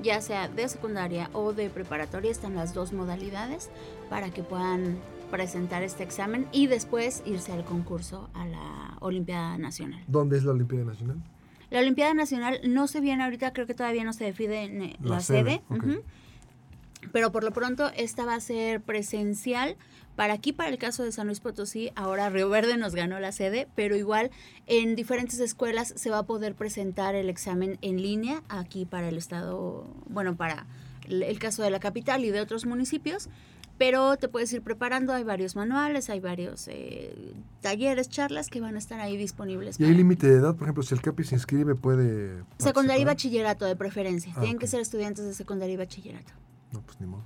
[0.02, 3.68] ya sea de secundaria o de preparatoria, están las dos modalidades
[4.08, 4.98] para que puedan
[5.32, 10.04] presentar este examen y después irse al concurso a la Olimpiada Nacional.
[10.06, 11.16] ¿Dónde es la Olimpiada Nacional?
[11.70, 15.14] La Olimpiada Nacional no se viene ahorita, creo que todavía no se define eh, la,
[15.14, 15.62] La sede.
[17.12, 19.76] Pero por lo pronto esta va a ser presencial.
[20.16, 23.32] Para aquí, para el caso de San Luis Potosí, ahora Río Verde nos ganó la
[23.32, 24.30] sede, pero igual
[24.66, 29.16] en diferentes escuelas se va a poder presentar el examen en línea, aquí para el
[29.16, 30.66] estado, bueno, para
[31.08, 33.30] el caso de la capital y de otros municipios,
[33.78, 38.76] pero te puedes ir preparando, hay varios manuales, hay varios eh, talleres, charlas que van
[38.76, 39.80] a estar ahí disponibles.
[39.80, 40.54] ¿Y hay límite de edad?
[40.54, 42.42] Por ejemplo, si el CAPI se inscribe, puede.
[42.58, 43.06] Secundaria y participar?
[43.06, 44.32] bachillerato de preferencia.
[44.36, 46.32] Ah, Tienen que ser estudiantes de secundaria y bachillerato.
[46.72, 47.24] No, pues ni modo.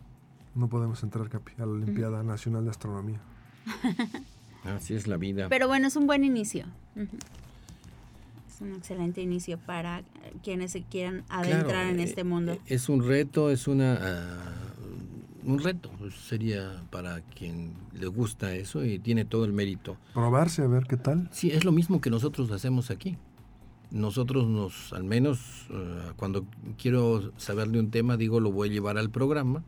[0.54, 3.20] No podemos entrar, Capi, a la Olimpiada Nacional de Astronomía.
[4.64, 5.48] Así es la vida.
[5.48, 6.64] Pero bueno, es un buen inicio.
[6.96, 10.02] Es un excelente inicio para
[10.42, 12.52] quienes se quieran adentrar Claro, en este mundo.
[12.52, 14.65] eh, Es un reto, es una ah,
[15.46, 15.90] un reto,
[16.28, 19.96] sería para quien le gusta eso y tiene todo el mérito.
[20.12, 21.28] Probarse, a ver qué tal.
[21.32, 23.16] Sí, es lo mismo que nosotros hacemos aquí.
[23.92, 26.44] Nosotros nos, al menos eh, cuando
[26.76, 29.62] quiero saber de un tema, digo, lo voy a llevar al programa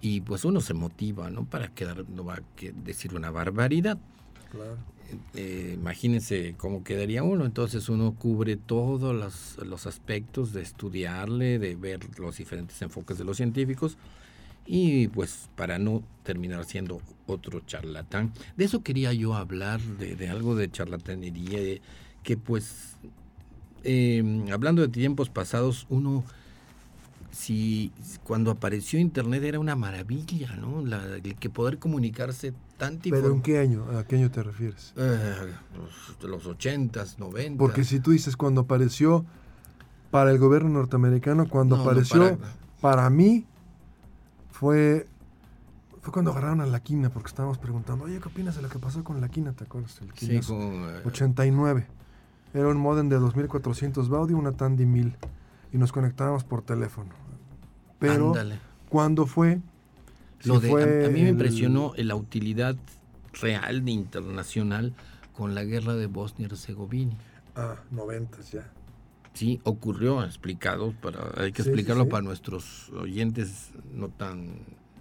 [0.00, 1.46] y pues uno se motiva, ¿no?
[1.46, 2.42] Para quedar, no va a
[2.84, 3.98] decir una barbaridad.
[4.52, 4.76] Claro.
[5.34, 7.44] Eh, imagínense cómo quedaría uno.
[7.44, 13.24] Entonces uno cubre todos los, los aspectos de estudiarle, de ver los diferentes enfoques de
[13.24, 13.98] los científicos
[14.66, 18.32] y pues para no terminar siendo otro charlatán.
[18.56, 21.82] De eso quería yo hablar, de, de algo de charlatanería, de
[22.22, 22.96] que pues
[23.84, 26.24] eh, hablando de tiempos pasados, uno
[27.30, 27.90] si
[28.24, 30.84] cuando apareció internet era una maravilla, ¿no?
[30.84, 33.86] La, el que poder comunicarse tanta ¿Pero en qué año?
[33.98, 34.92] ¿A qué año te refieres?
[34.96, 35.34] Eh,
[35.74, 39.24] los, de los 80s, 90 Porque si tú dices cuando apareció
[40.10, 42.52] para el gobierno norteamericano, cuando No, no, apareció para-
[42.82, 43.46] para mí
[44.66, 45.08] fue
[46.02, 48.78] fue cuando agarraron a la quina porque estábamos preguntando, oye, ¿qué opinas de lo que
[48.78, 49.52] pasó con la quina?
[49.54, 50.00] ¿Te acuerdas?
[50.00, 50.56] El Sí, quinazo.
[50.56, 51.86] con, eh, 89.
[52.54, 55.16] Era un modem de 2400 Baudi, una Tandy 1000
[55.72, 57.10] y nos conectábamos por teléfono.
[57.98, 58.58] Pero ándale.
[58.88, 59.60] ¿cuándo fue?
[60.44, 62.76] Lo de, fue a, a mí me el- impresionó la utilidad
[63.40, 64.94] real de internacional
[65.36, 67.14] con la guerra de Bosnia y Herzegovina.
[67.56, 68.70] Ah, 90 ya.
[69.34, 72.10] Sí, ocurrió, explicado, para, hay que Sí, explicarlo sí.
[72.10, 74.56] para nuestros oyentes no tan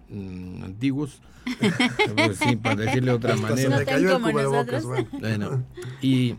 [0.09, 1.21] mm, antiguos.
[2.15, 3.77] Pues sí, para decirle de otra se manera.
[3.79, 5.07] me cayó el cubrebocas, nosotros.
[5.19, 5.49] bueno.
[5.49, 5.63] Bueno,
[6.01, 6.35] y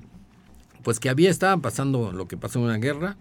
[0.82, 3.16] pues que había, estaban pasando lo que pasó en una guerra,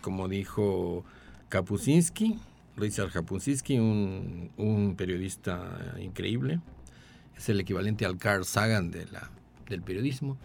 [0.00, 1.04] como dijo
[1.48, 2.38] Kapuscinski,
[2.76, 6.60] Richard Kapuscinski, un, un periodista increíble,
[7.36, 9.30] es el equivalente al Carl Sagan de la,
[9.68, 10.36] del periodismo.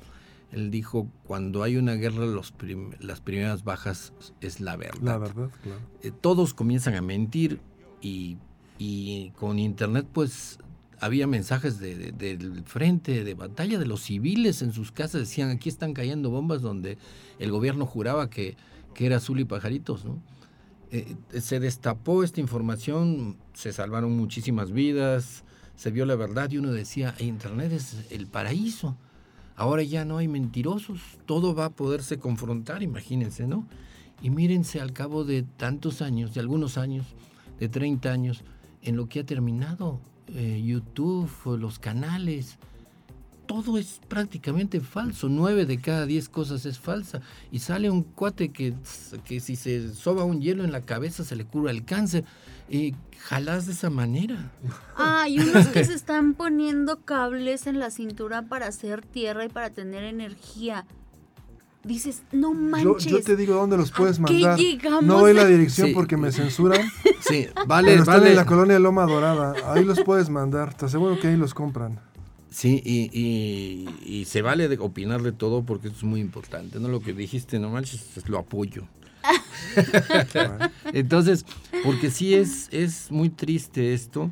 [0.52, 5.02] Él dijo, cuando hay una guerra, los prim- las primeras bajas es la verdad.
[5.04, 5.80] La verdad, claro.
[6.02, 7.60] Eh, todos comienzan a mentir
[8.02, 8.38] y,
[8.80, 10.58] y con internet pues
[11.02, 15.50] había mensajes de, de- del frente de batalla de los civiles en sus casas decían
[15.50, 16.98] aquí están cayendo bombas donde
[17.40, 18.58] el gobierno juraba que,
[18.94, 20.22] que era azul y pajaritos ¿no?
[20.92, 25.46] Eh, se destapó esta información se salvaron muchísimas vidas
[25.76, 28.98] se vio la verdad y uno decía internet es el paraíso
[29.60, 33.68] ahora ya no hay mentirosos todo va a poderse confrontar imagínense no
[34.22, 37.06] y mírense al cabo de tantos años, de algunos años,
[37.60, 38.44] de 30 años,
[38.82, 42.58] en lo que ha terminado eh, YouTube, los canales.
[43.46, 45.28] Todo es prácticamente falso.
[45.28, 47.22] Nueve de cada diez cosas es falsa.
[47.52, 48.76] Y sale un cuate que,
[49.26, 52.26] que si se soba un hielo en la cabeza se le cura el cáncer.
[52.70, 54.52] Eh, jalás de esa manera.
[54.96, 59.50] Ah, y unos que se están poniendo cables en la cintura para hacer tierra y
[59.50, 60.86] para tener energía.
[61.84, 63.06] Dices, no Yo, manches.
[63.12, 64.60] yo te digo dónde los puedes ¿a qué mandar.
[64.60, 65.04] llegamos?
[65.06, 65.94] No doy la dirección Sí.
[65.94, 66.82] porque me censuran.
[67.22, 68.30] Sí, Pero vale, están vale.
[68.32, 69.54] en la colonia Loma Dorada.
[69.74, 70.74] Ahí los puedes mandar.
[70.74, 72.00] Te aseguro que ahí los compran.
[72.50, 76.80] Sí, y, y- y se vale de opinar de todo porque esto es muy importante.
[76.80, 78.84] No lo que dijiste, no manches, es lo apoyo.
[80.94, 81.46] Entonces,
[81.84, 84.32] porque sí es, es muy triste esto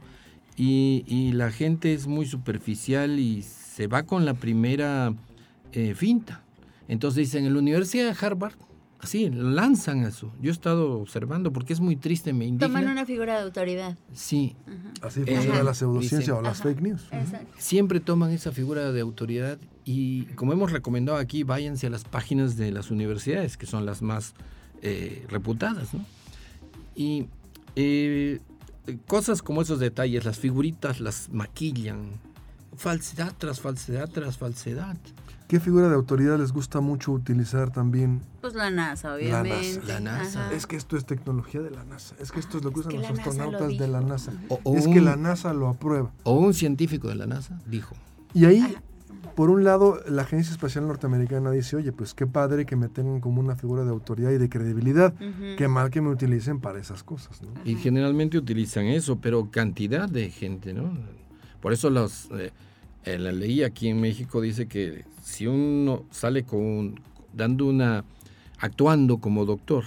[0.55, 5.13] y, y la gente es muy superficial y se va con la primera
[5.71, 6.43] eh, finta.
[6.87, 8.53] Entonces dicen, en la Universidad de Harvard,
[8.99, 10.33] así, lanzan eso.
[10.41, 12.67] Yo he estado observando porque es muy triste, me indigna.
[12.67, 13.97] Toman una figura de autoridad.
[14.13, 14.55] Sí,
[15.01, 15.31] Así Ajá.
[15.33, 16.69] funciona la pseudociencia Dicen- o las Ajá.
[16.69, 17.03] fake news.
[17.11, 17.53] Exacto.
[17.57, 22.57] siempre toman esa figura de autoridad y como hemos recomendado aquí, váyanse a las páginas
[22.57, 24.33] de las universidades, que son las más
[24.87, 26.05] eh, reputadas, ¿no?
[26.95, 27.27] Y
[27.75, 28.39] eh,
[29.07, 32.11] cosas como esos detalles, las figuritas las maquillan,
[32.75, 34.97] falsedad tras falsedad tras falsedad.
[35.47, 38.21] ¿Qué figura de autoridad les gusta mucho utilizar también?
[38.41, 39.77] Pues la NASA, La obviamente.
[39.79, 39.87] NASA.
[39.87, 40.53] La NASA.
[40.53, 42.15] Es que esto es tecnología de la NASA.
[42.19, 44.01] Es que esto es lo que Es usan que los lo astronautas de la.
[44.01, 44.33] NASA.
[44.49, 46.11] O, o Es un, que la NASA lo aprueba.
[46.23, 47.95] o un científico de la NASA dijo,
[48.33, 48.75] Y ahí,
[49.35, 53.19] por un lado, la Agencia Espacial Norteamericana dice, oye, pues qué padre que me tengan
[53.19, 55.13] como una figura de autoridad y de credibilidad.
[55.13, 55.55] Ujú.
[55.57, 57.49] Qué mal que me utilicen para esas cosas, ¿no?
[57.63, 60.91] Y generalmente utilizan eso, pero cantidad de gente, ¿no?
[61.61, 62.51] Por eso los, eh,
[63.03, 66.99] eh, la ley aquí en México dice que si uno sale con
[67.33, 68.03] dando una
[68.59, 69.83] actuando como doctor,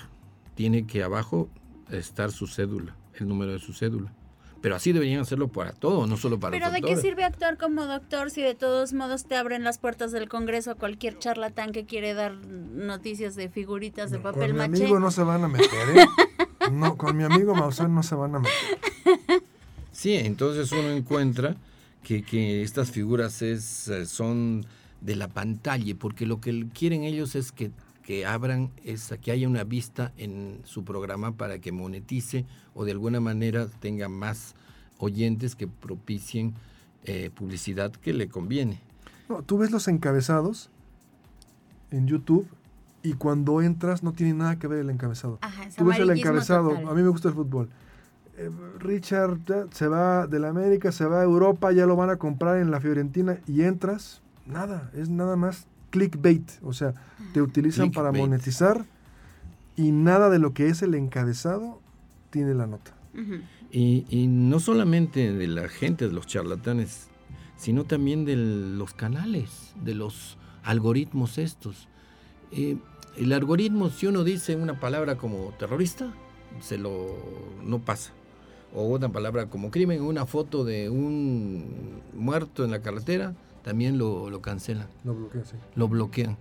[0.54, 1.48] tiene que abajo
[1.90, 4.12] estar su cédula, el número de su cédula.
[4.60, 7.56] Pero así deberían hacerlo para todo, no solo para Pero los ¿de qué sirve actuar
[7.56, 11.72] como doctor si de todos modos te abren las puertas del Congreso a cualquier charlatán
[11.72, 14.82] que quiere dar noticias de figuritas de Con papel mi maché?
[14.84, 16.04] amigo no se van a meter, ¿eh?
[16.70, 19.42] No, con mi amigo Maussan no se van a meter.
[19.92, 21.56] Sí, entonces uno encuentra
[22.02, 24.66] que, que estas figuras es, eh, son
[25.00, 27.70] de la pantalla, porque lo que quieren ellos es que,
[28.10, 32.44] que abran, es que haya una vista en su programa para que monetice
[32.74, 34.56] o de alguna manera tenga más
[34.98, 36.54] oyentes que propicien
[37.04, 38.80] eh, publicidad que le conviene.
[39.28, 40.70] No, tú ves los encabezados
[41.92, 42.48] en YouTube
[43.04, 45.38] y cuando entras no tiene nada que ver el encabezado.
[45.42, 46.88] Ajá, Tú ves el encabezado, total.
[46.88, 47.68] a mí me gusta el fútbol.
[48.38, 48.50] Eh,
[48.80, 49.38] Richard
[49.70, 52.72] se va de la América, se va a Europa, ya lo van a comprar en
[52.72, 56.94] la Fiorentina y entras, nada, es nada más clickbait, o sea,
[57.32, 58.84] te utilizan para monetizar
[59.76, 61.80] y nada de lo que es el encabezado
[62.30, 62.94] tiene la nota.
[63.70, 67.08] Y no solamente de la gente, de los charlatanes,
[67.56, 71.88] sino también de los canales, de los algoritmos estos.
[72.52, 72.78] Eh,
[73.16, 76.12] el algoritmo, si uno dice una palabra como terrorista,
[76.60, 77.06] se lo
[77.62, 78.12] no pasa.
[78.74, 84.30] O una palabra como crimen, una foto de un muerto en la carretera, también lo,
[84.30, 85.56] lo cancelan Lo bloqueo, sí.
[85.74, 86.36] lo bloquean.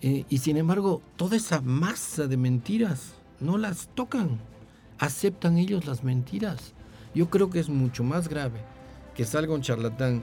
[0.00, 4.40] Eh, y sin embargo, toda esa masa de mentiras no las tocan.
[4.98, 6.74] aceptan ellos las mentiras.
[7.14, 8.60] Yo creo que es mucho más grave
[9.14, 10.22] que salga un charlatán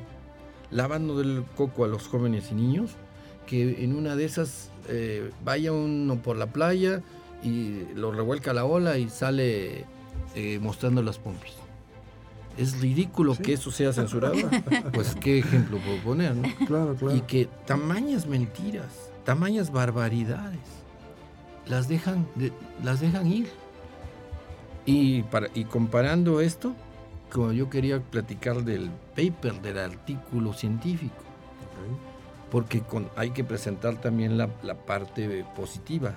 [0.72, 2.92] lavando del coco a los jóvenes y niños,
[3.46, 7.02] que en una de esas eh, vaya uno por la playa
[7.44, 9.86] y lo revuelca la ola y sale
[10.36, 11.54] eh, mostrando las pompis.
[12.60, 14.36] Es ridículo que eso sea censurado.
[14.94, 16.44] pues qué ejemplo puedo poner, ¿no?
[16.68, 17.16] Claro, claro.
[17.16, 20.60] Y que tamañas mentiras, tamañas barbaridades,
[21.66, 22.28] las dejan,
[22.84, 23.50] las dejan ir.
[24.86, 26.76] Y, para, y comparando esto,
[27.32, 31.24] como yo quería platicar del paper, del artículo científico,
[32.52, 32.84] porque
[33.16, 36.14] hay que presentar también la, la parte positiva.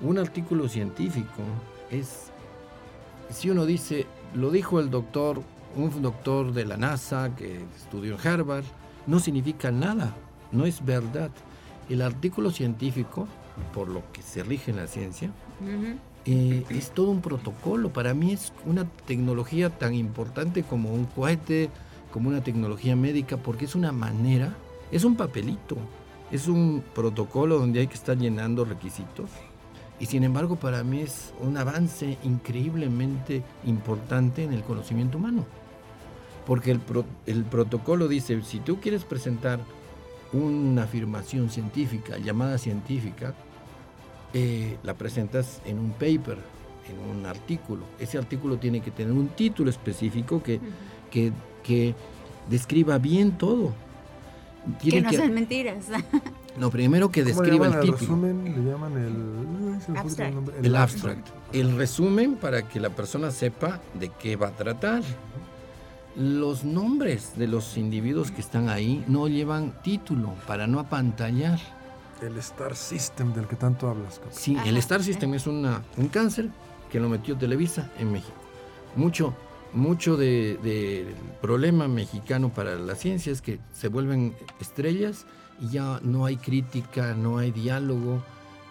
[0.00, 1.42] Un artículo científico
[1.90, 2.30] es,
[3.30, 5.42] si uno dice, lo dijo el doctor,
[5.76, 8.64] un doctor de la NASA que estudió en Harvard,
[9.06, 10.14] no significa nada,
[10.52, 11.30] no es verdad.
[11.88, 13.26] El artículo científico,
[13.72, 15.30] por lo que se rige en la ciencia,
[16.26, 17.92] eh, es todo un protocolo.
[17.92, 21.70] Para mí es una tecnología tan importante como un cohete,
[22.12, 24.54] como una tecnología médica, porque es una manera,
[24.90, 25.76] es un papelito,
[26.30, 29.30] es un protocolo donde hay que estar llenando requisitos.
[30.00, 35.44] Y sin embargo, para mí es un avance increíblemente importante en el conocimiento humano.
[36.46, 36.80] Porque el,
[37.26, 39.60] el protocolo dice, si tú quieres presentar
[40.32, 43.34] una afirmación científica, llamada científica,
[44.34, 46.38] eh, la presentas en un paper,
[46.88, 47.84] en un artículo.
[47.98, 50.60] Ese artículo tiene que tener un título específico que,
[51.10, 51.94] que,
[52.48, 53.72] describa bien todo.
[54.82, 55.86] que no sean mentiras.
[56.58, 57.98] Lo primero que describa el título.
[57.98, 60.36] resumen le llaman el, abstract.
[60.58, 61.28] El, el abstract.
[61.52, 65.02] El resumen para que la persona sepa de qué va a tratar.
[66.16, 71.60] Los nombres de los individuos que están ahí no llevan título para no apantallar.
[72.20, 74.20] El Star System del que tanto hablas.
[74.30, 76.50] Sí, el Star System es una, un cáncer
[76.90, 78.36] que lo metió Televisa en México.
[78.96, 79.34] Mucho,
[79.72, 85.26] mucho del de, problema mexicano para la ciencia es que se vuelven estrellas
[85.60, 88.22] y ya no hay crítica, no hay diálogo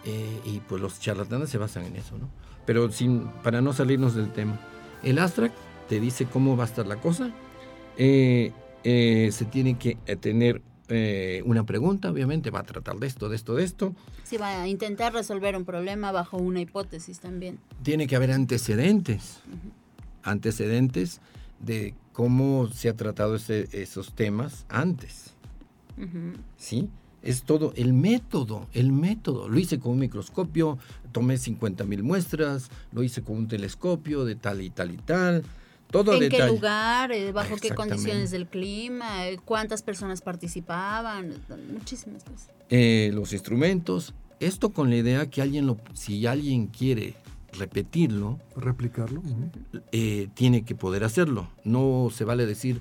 [0.08, 2.28] eh, y pues los charlatanes se basan en eso, ¿no?
[2.64, 4.58] Pero sin, para no salirnos del tema,
[5.02, 5.52] el Astrac
[5.88, 7.30] te dice cómo va a estar la cosa.
[7.96, 8.52] Eh,
[8.84, 13.36] eh, se tiene que tener eh, una pregunta, obviamente, va a tratar de esto, de
[13.36, 13.94] esto, de esto.
[14.24, 17.58] Sí, va a intentar resolver un problema bajo una hipótesis también.
[17.82, 19.40] Tiene que haber antecedentes,
[20.22, 21.20] antecedentes
[21.60, 25.34] de cómo se ha tratado esos temas antes.
[26.56, 26.88] ¿Sí?
[27.22, 29.48] Es todo el método, el método.
[29.48, 30.78] Lo hice con un microscopio,
[31.12, 35.44] tomé 50 mil muestras, lo hice con un telescopio de tal y tal y tal
[35.92, 37.12] ¿En qué lugar?
[37.12, 39.26] Eh, ¿Bajo qué condiciones del clima?
[39.26, 41.32] Eh, ¿Cuántas personas participaban?
[41.72, 42.50] Muchísimas cosas.
[42.68, 44.14] Eh, los instrumentos.
[44.40, 47.14] Esto con la idea que alguien lo, si alguien quiere
[47.52, 49.22] repetirlo, replicarlo,
[50.34, 51.48] tiene que poder hacerlo.
[51.64, 52.80] No se vale decir,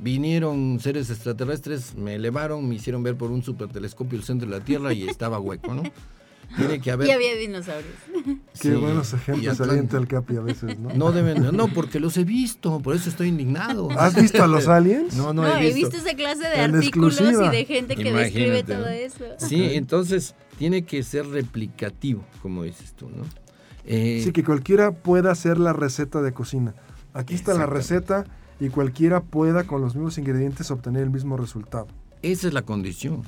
[0.00, 4.64] vinieron seres extraterrestres, me elevaron, me hicieron ver por un supertelescopio el centro de la
[4.64, 5.82] Tierra y estaba hueco, ¿no?
[6.56, 7.08] Tiene que haber.
[7.08, 7.94] Y había dinosaurios.
[8.60, 10.90] Qué buenos ejemplos alienta el Capi a veces, ¿no?
[10.94, 13.90] No deben, no, porque los he visto, por eso estoy indignado.
[13.90, 15.14] ¿Has visto a los aliens?
[15.16, 15.96] No, no, he, visto.
[15.96, 19.24] esa clase de artículos y de gente que describe todo eso.
[19.38, 23.24] Sí, entonces tiene que ser replicativo, como dices tú, ¿no?
[23.84, 26.74] Eh, sí, que cualquiera pueda hacer la receta de cocina.
[27.12, 28.24] Aquí está la receta
[28.60, 31.86] y cualquiera pueda con los mismos ingredientes obtener el mismo resultado.
[32.22, 33.22] Esa es la condición.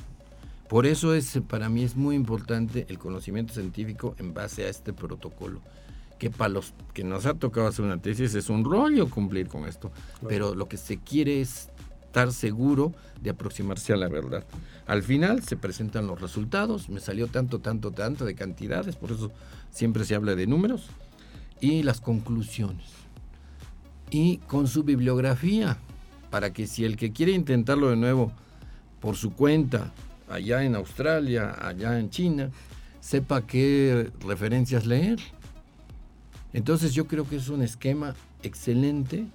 [0.69, 4.93] Por eso es, para mí es muy importante el conocimiento científico en base a este
[4.93, 5.61] protocolo.
[6.19, 9.67] Que para los que nos ha tocado hacer una tesis es un rollo cumplir con
[9.67, 9.91] esto.
[10.27, 11.71] Pero lo que se quiere es
[12.09, 14.45] estar seguro de aproximarse a la verdad.
[14.87, 19.31] Al final se presentan los resultados, me salió tanto, tanto, tanto de cantidades, por eso
[19.71, 20.89] siempre se habla de números,
[21.61, 22.98] y las conclusiones.
[24.11, 25.77] Y con su bibliografía,
[26.31, 28.33] para que si el que quiere intentarlo de nuevo
[29.01, 29.93] por su cuenta,
[30.29, 32.51] allá en Australia, allá en China,
[33.01, 35.19] sepa qué referencias leer.
[36.53, 39.27] Entonces yo creo que es un esquema excelente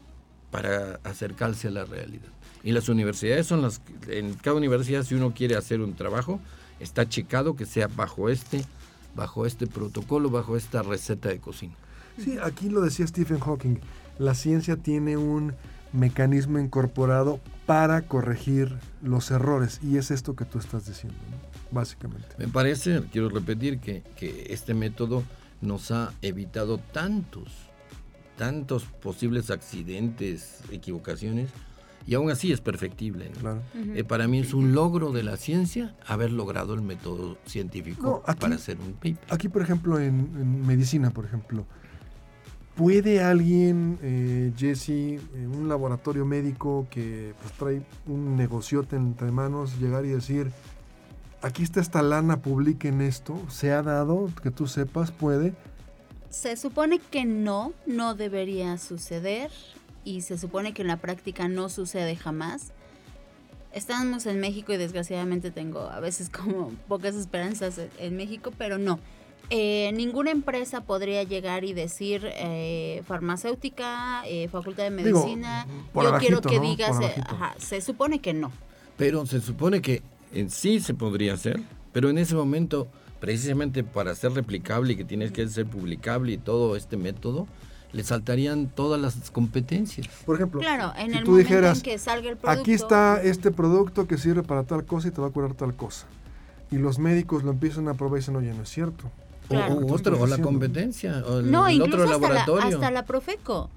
[0.51, 2.29] para acercarse a la realidad.
[2.63, 6.39] Y las universidades son las, en cada universidad si uno quiere hacer un trabajo,
[6.79, 8.63] está checado que sea bajo este,
[9.15, 11.73] bajo este protocolo, bajo esta receta de cocina.
[12.17, 13.79] Sí, aquí lo decía Stephen Hawking,
[14.17, 15.53] la ciencia tiene un
[15.93, 19.79] mecanismo incorporado para corregir los errores.
[19.81, 21.17] Y es esto que tú estás diciendo,
[21.71, 22.27] básicamente.
[22.37, 24.03] Me parece, quiero repetir, que,
[24.49, 25.23] este método
[25.61, 27.53] nos ha evitado tantos,
[28.37, 31.49] tantos posibles accidentes, equivocaciones,
[32.05, 33.31] y aún así es perfectible.
[33.95, 38.55] Eh, para mí es un logro de la ciencia haber logrado el método científico para
[38.55, 39.19] hacer un paper.
[39.29, 41.65] Aquí, por ejemplo, en medicina, por ejemplo,
[42.75, 49.79] ¿Puede alguien, eh, Jesse, en un laboratorio médico que pues, trae un negociote entre manos,
[49.79, 50.51] llegar y decir,
[51.43, 53.39] aquí está esta lana, publiquen esto?
[53.47, 54.31] ¿Se ha dado?
[54.41, 55.53] Que tú sepas, puede.
[56.31, 59.51] Se supone que no, no debería suceder
[60.03, 62.71] y se supone que en la práctica no sucede jamás.
[63.71, 68.99] Estamos en México y desgraciadamente tengo a veces como pocas esperanzas en México, pero no.
[69.49, 76.41] Eh, ninguna empresa podría llegar y decir eh, farmacéutica, eh, facultad de medicina, yo quiero
[76.41, 78.51] que digas, ajá, se supone que no.
[78.97, 80.01] Pero se supone que
[80.33, 81.59] en sí se podría hacer,
[81.91, 82.87] pero en ese momento,
[83.19, 87.47] precisamente para ser replicable y que tienes que ser publicable y todo este método,
[87.91, 90.07] le saltarían todas las competencias.
[90.25, 94.07] Por ejemplo, claro, en el momento en que salga el producto, aquí está este producto
[94.07, 96.07] que sirve para tal cosa y te va a curar tal cosa.
[96.71, 99.11] Y los médicos lo empiezan a probar y dicen, oye, no es cierto.
[99.49, 102.69] O, otro, o la competencia, o el, no, otro hasta laboratorio.
[102.69, 103.69] La, hasta la Profeco.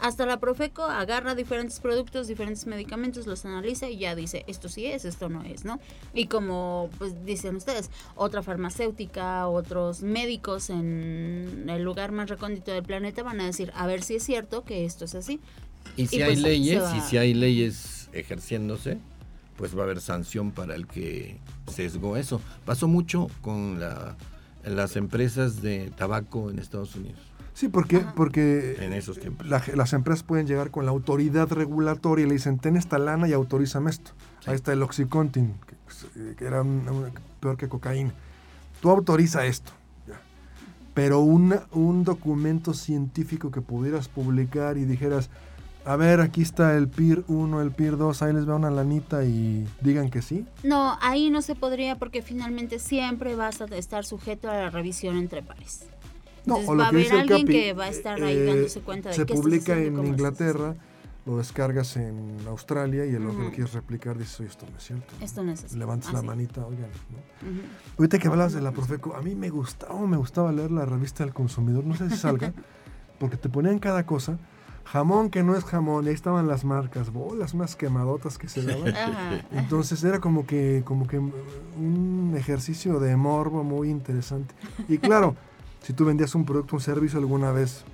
[0.00, 4.86] Hasta la Profeco agarra diferentes productos, diferentes medicamentos, los analiza y ya dice, esto sí
[4.86, 5.78] es, esto no es, ¿no?
[6.14, 12.82] Y como pues dicen ustedes, otra farmacéutica, otros médicos en el lugar más recóndito del
[12.82, 15.38] planeta van a decir, a ver si es cierto que esto es así.
[15.96, 18.96] Y si hay pues, leyes, y si hay leyes ejerciéndose,
[19.58, 21.36] pues va a haber sanción para el que
[21.70, 22.40] sesgó eso.
[22.64, 24.16] Pasó mucho con la
[24.64, 27.20] las empresas de tabaco en Estados Unidos.
[27.54, 29.46] Sí, porque, porque en esos tiempos.
[29.46, 33.32] las empresas pueden llegar con la autoridad regulatoria y le dicen, ten esta lana y
[33.32, 34.12] autorízame esto.
[34.46, 36.64] Ahí está el Oxycontin, que, que era
[37.40, 38.14] peor que cocaína.
[38.80, 39.72] Tú autoriza esto.
[40.94, 45.30] Pero un documento científico que pudieras publicar y dijeras,
[45.84, 49.24] a ver, aquí está el PIR 1, el PIR 2, ahí les veo una lanita
[49.24, 50.46] y digan que sí.
[50.62, 55.16] No, ahí no se podría porque finalmente siempre vas a estar sujeto a la revisión
[55.16, 55.86] entre pares.
[56.44, 59.14] No, o lo va a haber alguien que va a estar ahí dándose cuenta de
[59.14, 60.74] se publica en Inglaterra,
[61.26, 64.84] lo descargas en Australia y el otro lo quieres replicar dices, oye, esto no es
[64.84, 65.14] cierto.
[65.20, 65.78] Esto no es así.
[65.78, 66.90] Levantas la manita, oigan.
[67.10, 67.48] ¿no?
[67.98, 71.24] Ahorita que hablas de la Profeco, a mí me gustaba, me gustaba leer la revista
[71.24, 72.52] del consumidor, no sé si salga,
[73.18, 74.38] porque te ponían cada cosa
[74.90, 78.92] jamón que no es jamón, ahí estaban las marcas, bolas más quemadotas que se daban.
[79.52, 84.52] Entonces era como que, como que un ejercicio de morbo muy interesante.
[84.88, 85.36] Y claro,
[85.82, 87.84] si tú vendías un producto, un servicio alguna vez,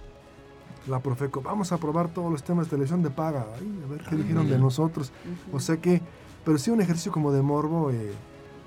[0.86, 4.14] la Profeco, vamos a probar todos los temas de televisión de paga, a ver qué
[4.14, 5.12] ah, dijeron de nosotros.
[5.53, 6.01] O sea que,
[6.47, 8.12] pero sí un ejercicio como de morbo eh,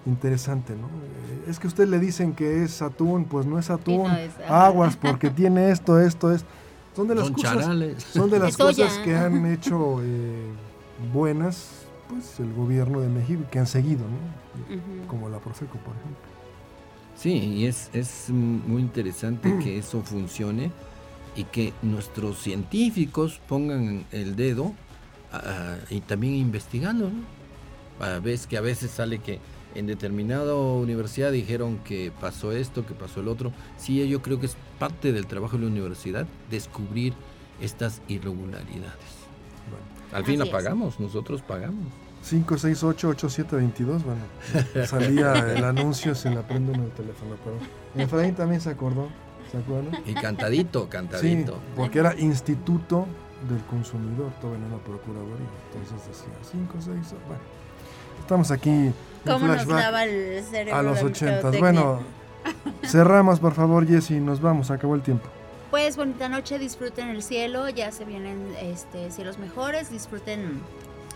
[0.06, 0.88] interesante, ¿no?
[1.50, 4.12] Es que usted le dicen que es atún, pues no es atún,
[4.48, 6.48] aguas porque tiene esto, esto, esto.
[6.96, 10.48] Son de las cosas, son de las cosas que han hecho eh,
[11.14, 15.08] buenas pues el gobierno de México que han seguido, ¿no?
[15.08, 16.30] Como la Profeco, por ejemplo.
[17.16, 20.72] Sí, y es, es muy interesante que eso funcione
[21.36, 24.74] y que nuestros científicos pongan el dedo
[25.90, 28.20] y también investigando, ¿no?
[28.22, 29.40] ves que a veces sale que
[29.76, 33.52] en determinada universidad dijeron que pasó esto, que pasó el otro.
[33.78, 37.14] Sí, yo creo que es parte del trabajo de la universidad descubrir
[37.62, 39.20] estas irregularidades.
[40.12, 41.86] al fin la pagamos, nosotros pagamos.
[42.26, 44.22] 568-8722, bueno,
[44.86, 49.08] salía el anuncio, se la prendo en el teléfono, pero Efraín también se acordó,
[49.50, 50.02] ¿se acuerdan?
[50.06, 51.54] Y cantadito, cantadito.
[51.54, 53.08] Sí, porque era Instituto
[53.50, 56.88] del Consumidor, todo en la Procuraduría, entonces decía 5, 6,
[57.26, 57.42] bueno,
[58.30, 58.92] estamos aquí
[59.26, 61.58] ¿Cómo nos daba el cerebro a los ochentas.
[61.58, 62.02] Bueno,
[62.86, 65.28] cerramos por favor Jessy, nos vamos, acabó el tiempo.
[65.72, 70.62] Pues bonita noche, disfruten el cielo, ya se vienen este, cielos mejores, disfruten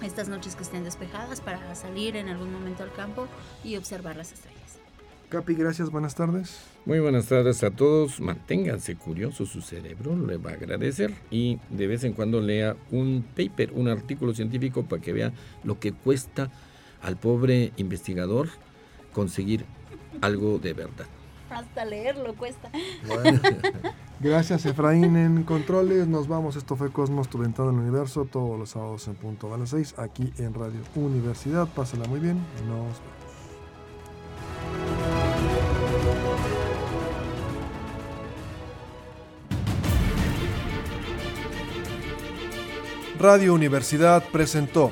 [0.01, 3.27] estas noches que estén despejadas para salir en algún momento al campo
[3.63, 4.79] y observar las estrellas.
[5.29, 6.61] Capi, gracias, buenas tardes.
[6.87, 8.21] Muy buenas tardes a todos.
[8.21, 13.23] Manténganse curiosos, su cerebro le va a agradecer y de vez en cuando lea un
[13.35, 15.31] paper, un artículo científico para que vea
[15.63, 16.49] lo que cuesta
[17.03, 18.49] al pobre investigador
[19.13, 19.65] conseguir
[20.21, 21.05] algo de verdad.
[21.49, 22.71] Hasta leerlo cuesta.
[24.19, 26.07] gracias Efraín en controles.
[26.07, 26.55] Nos vamos.
[26.55, 29.95] Esto fue Cosmos, tu ventana del universo, todos los sábados en punto a las 6,
[29.97, 31.67] aquí en Radio Universidad.
[31.67, 32.37] Pásala muy bien.
[32.67, 33.01] Nos vemos.
[43.19, 44.91] Radio Universidad presentó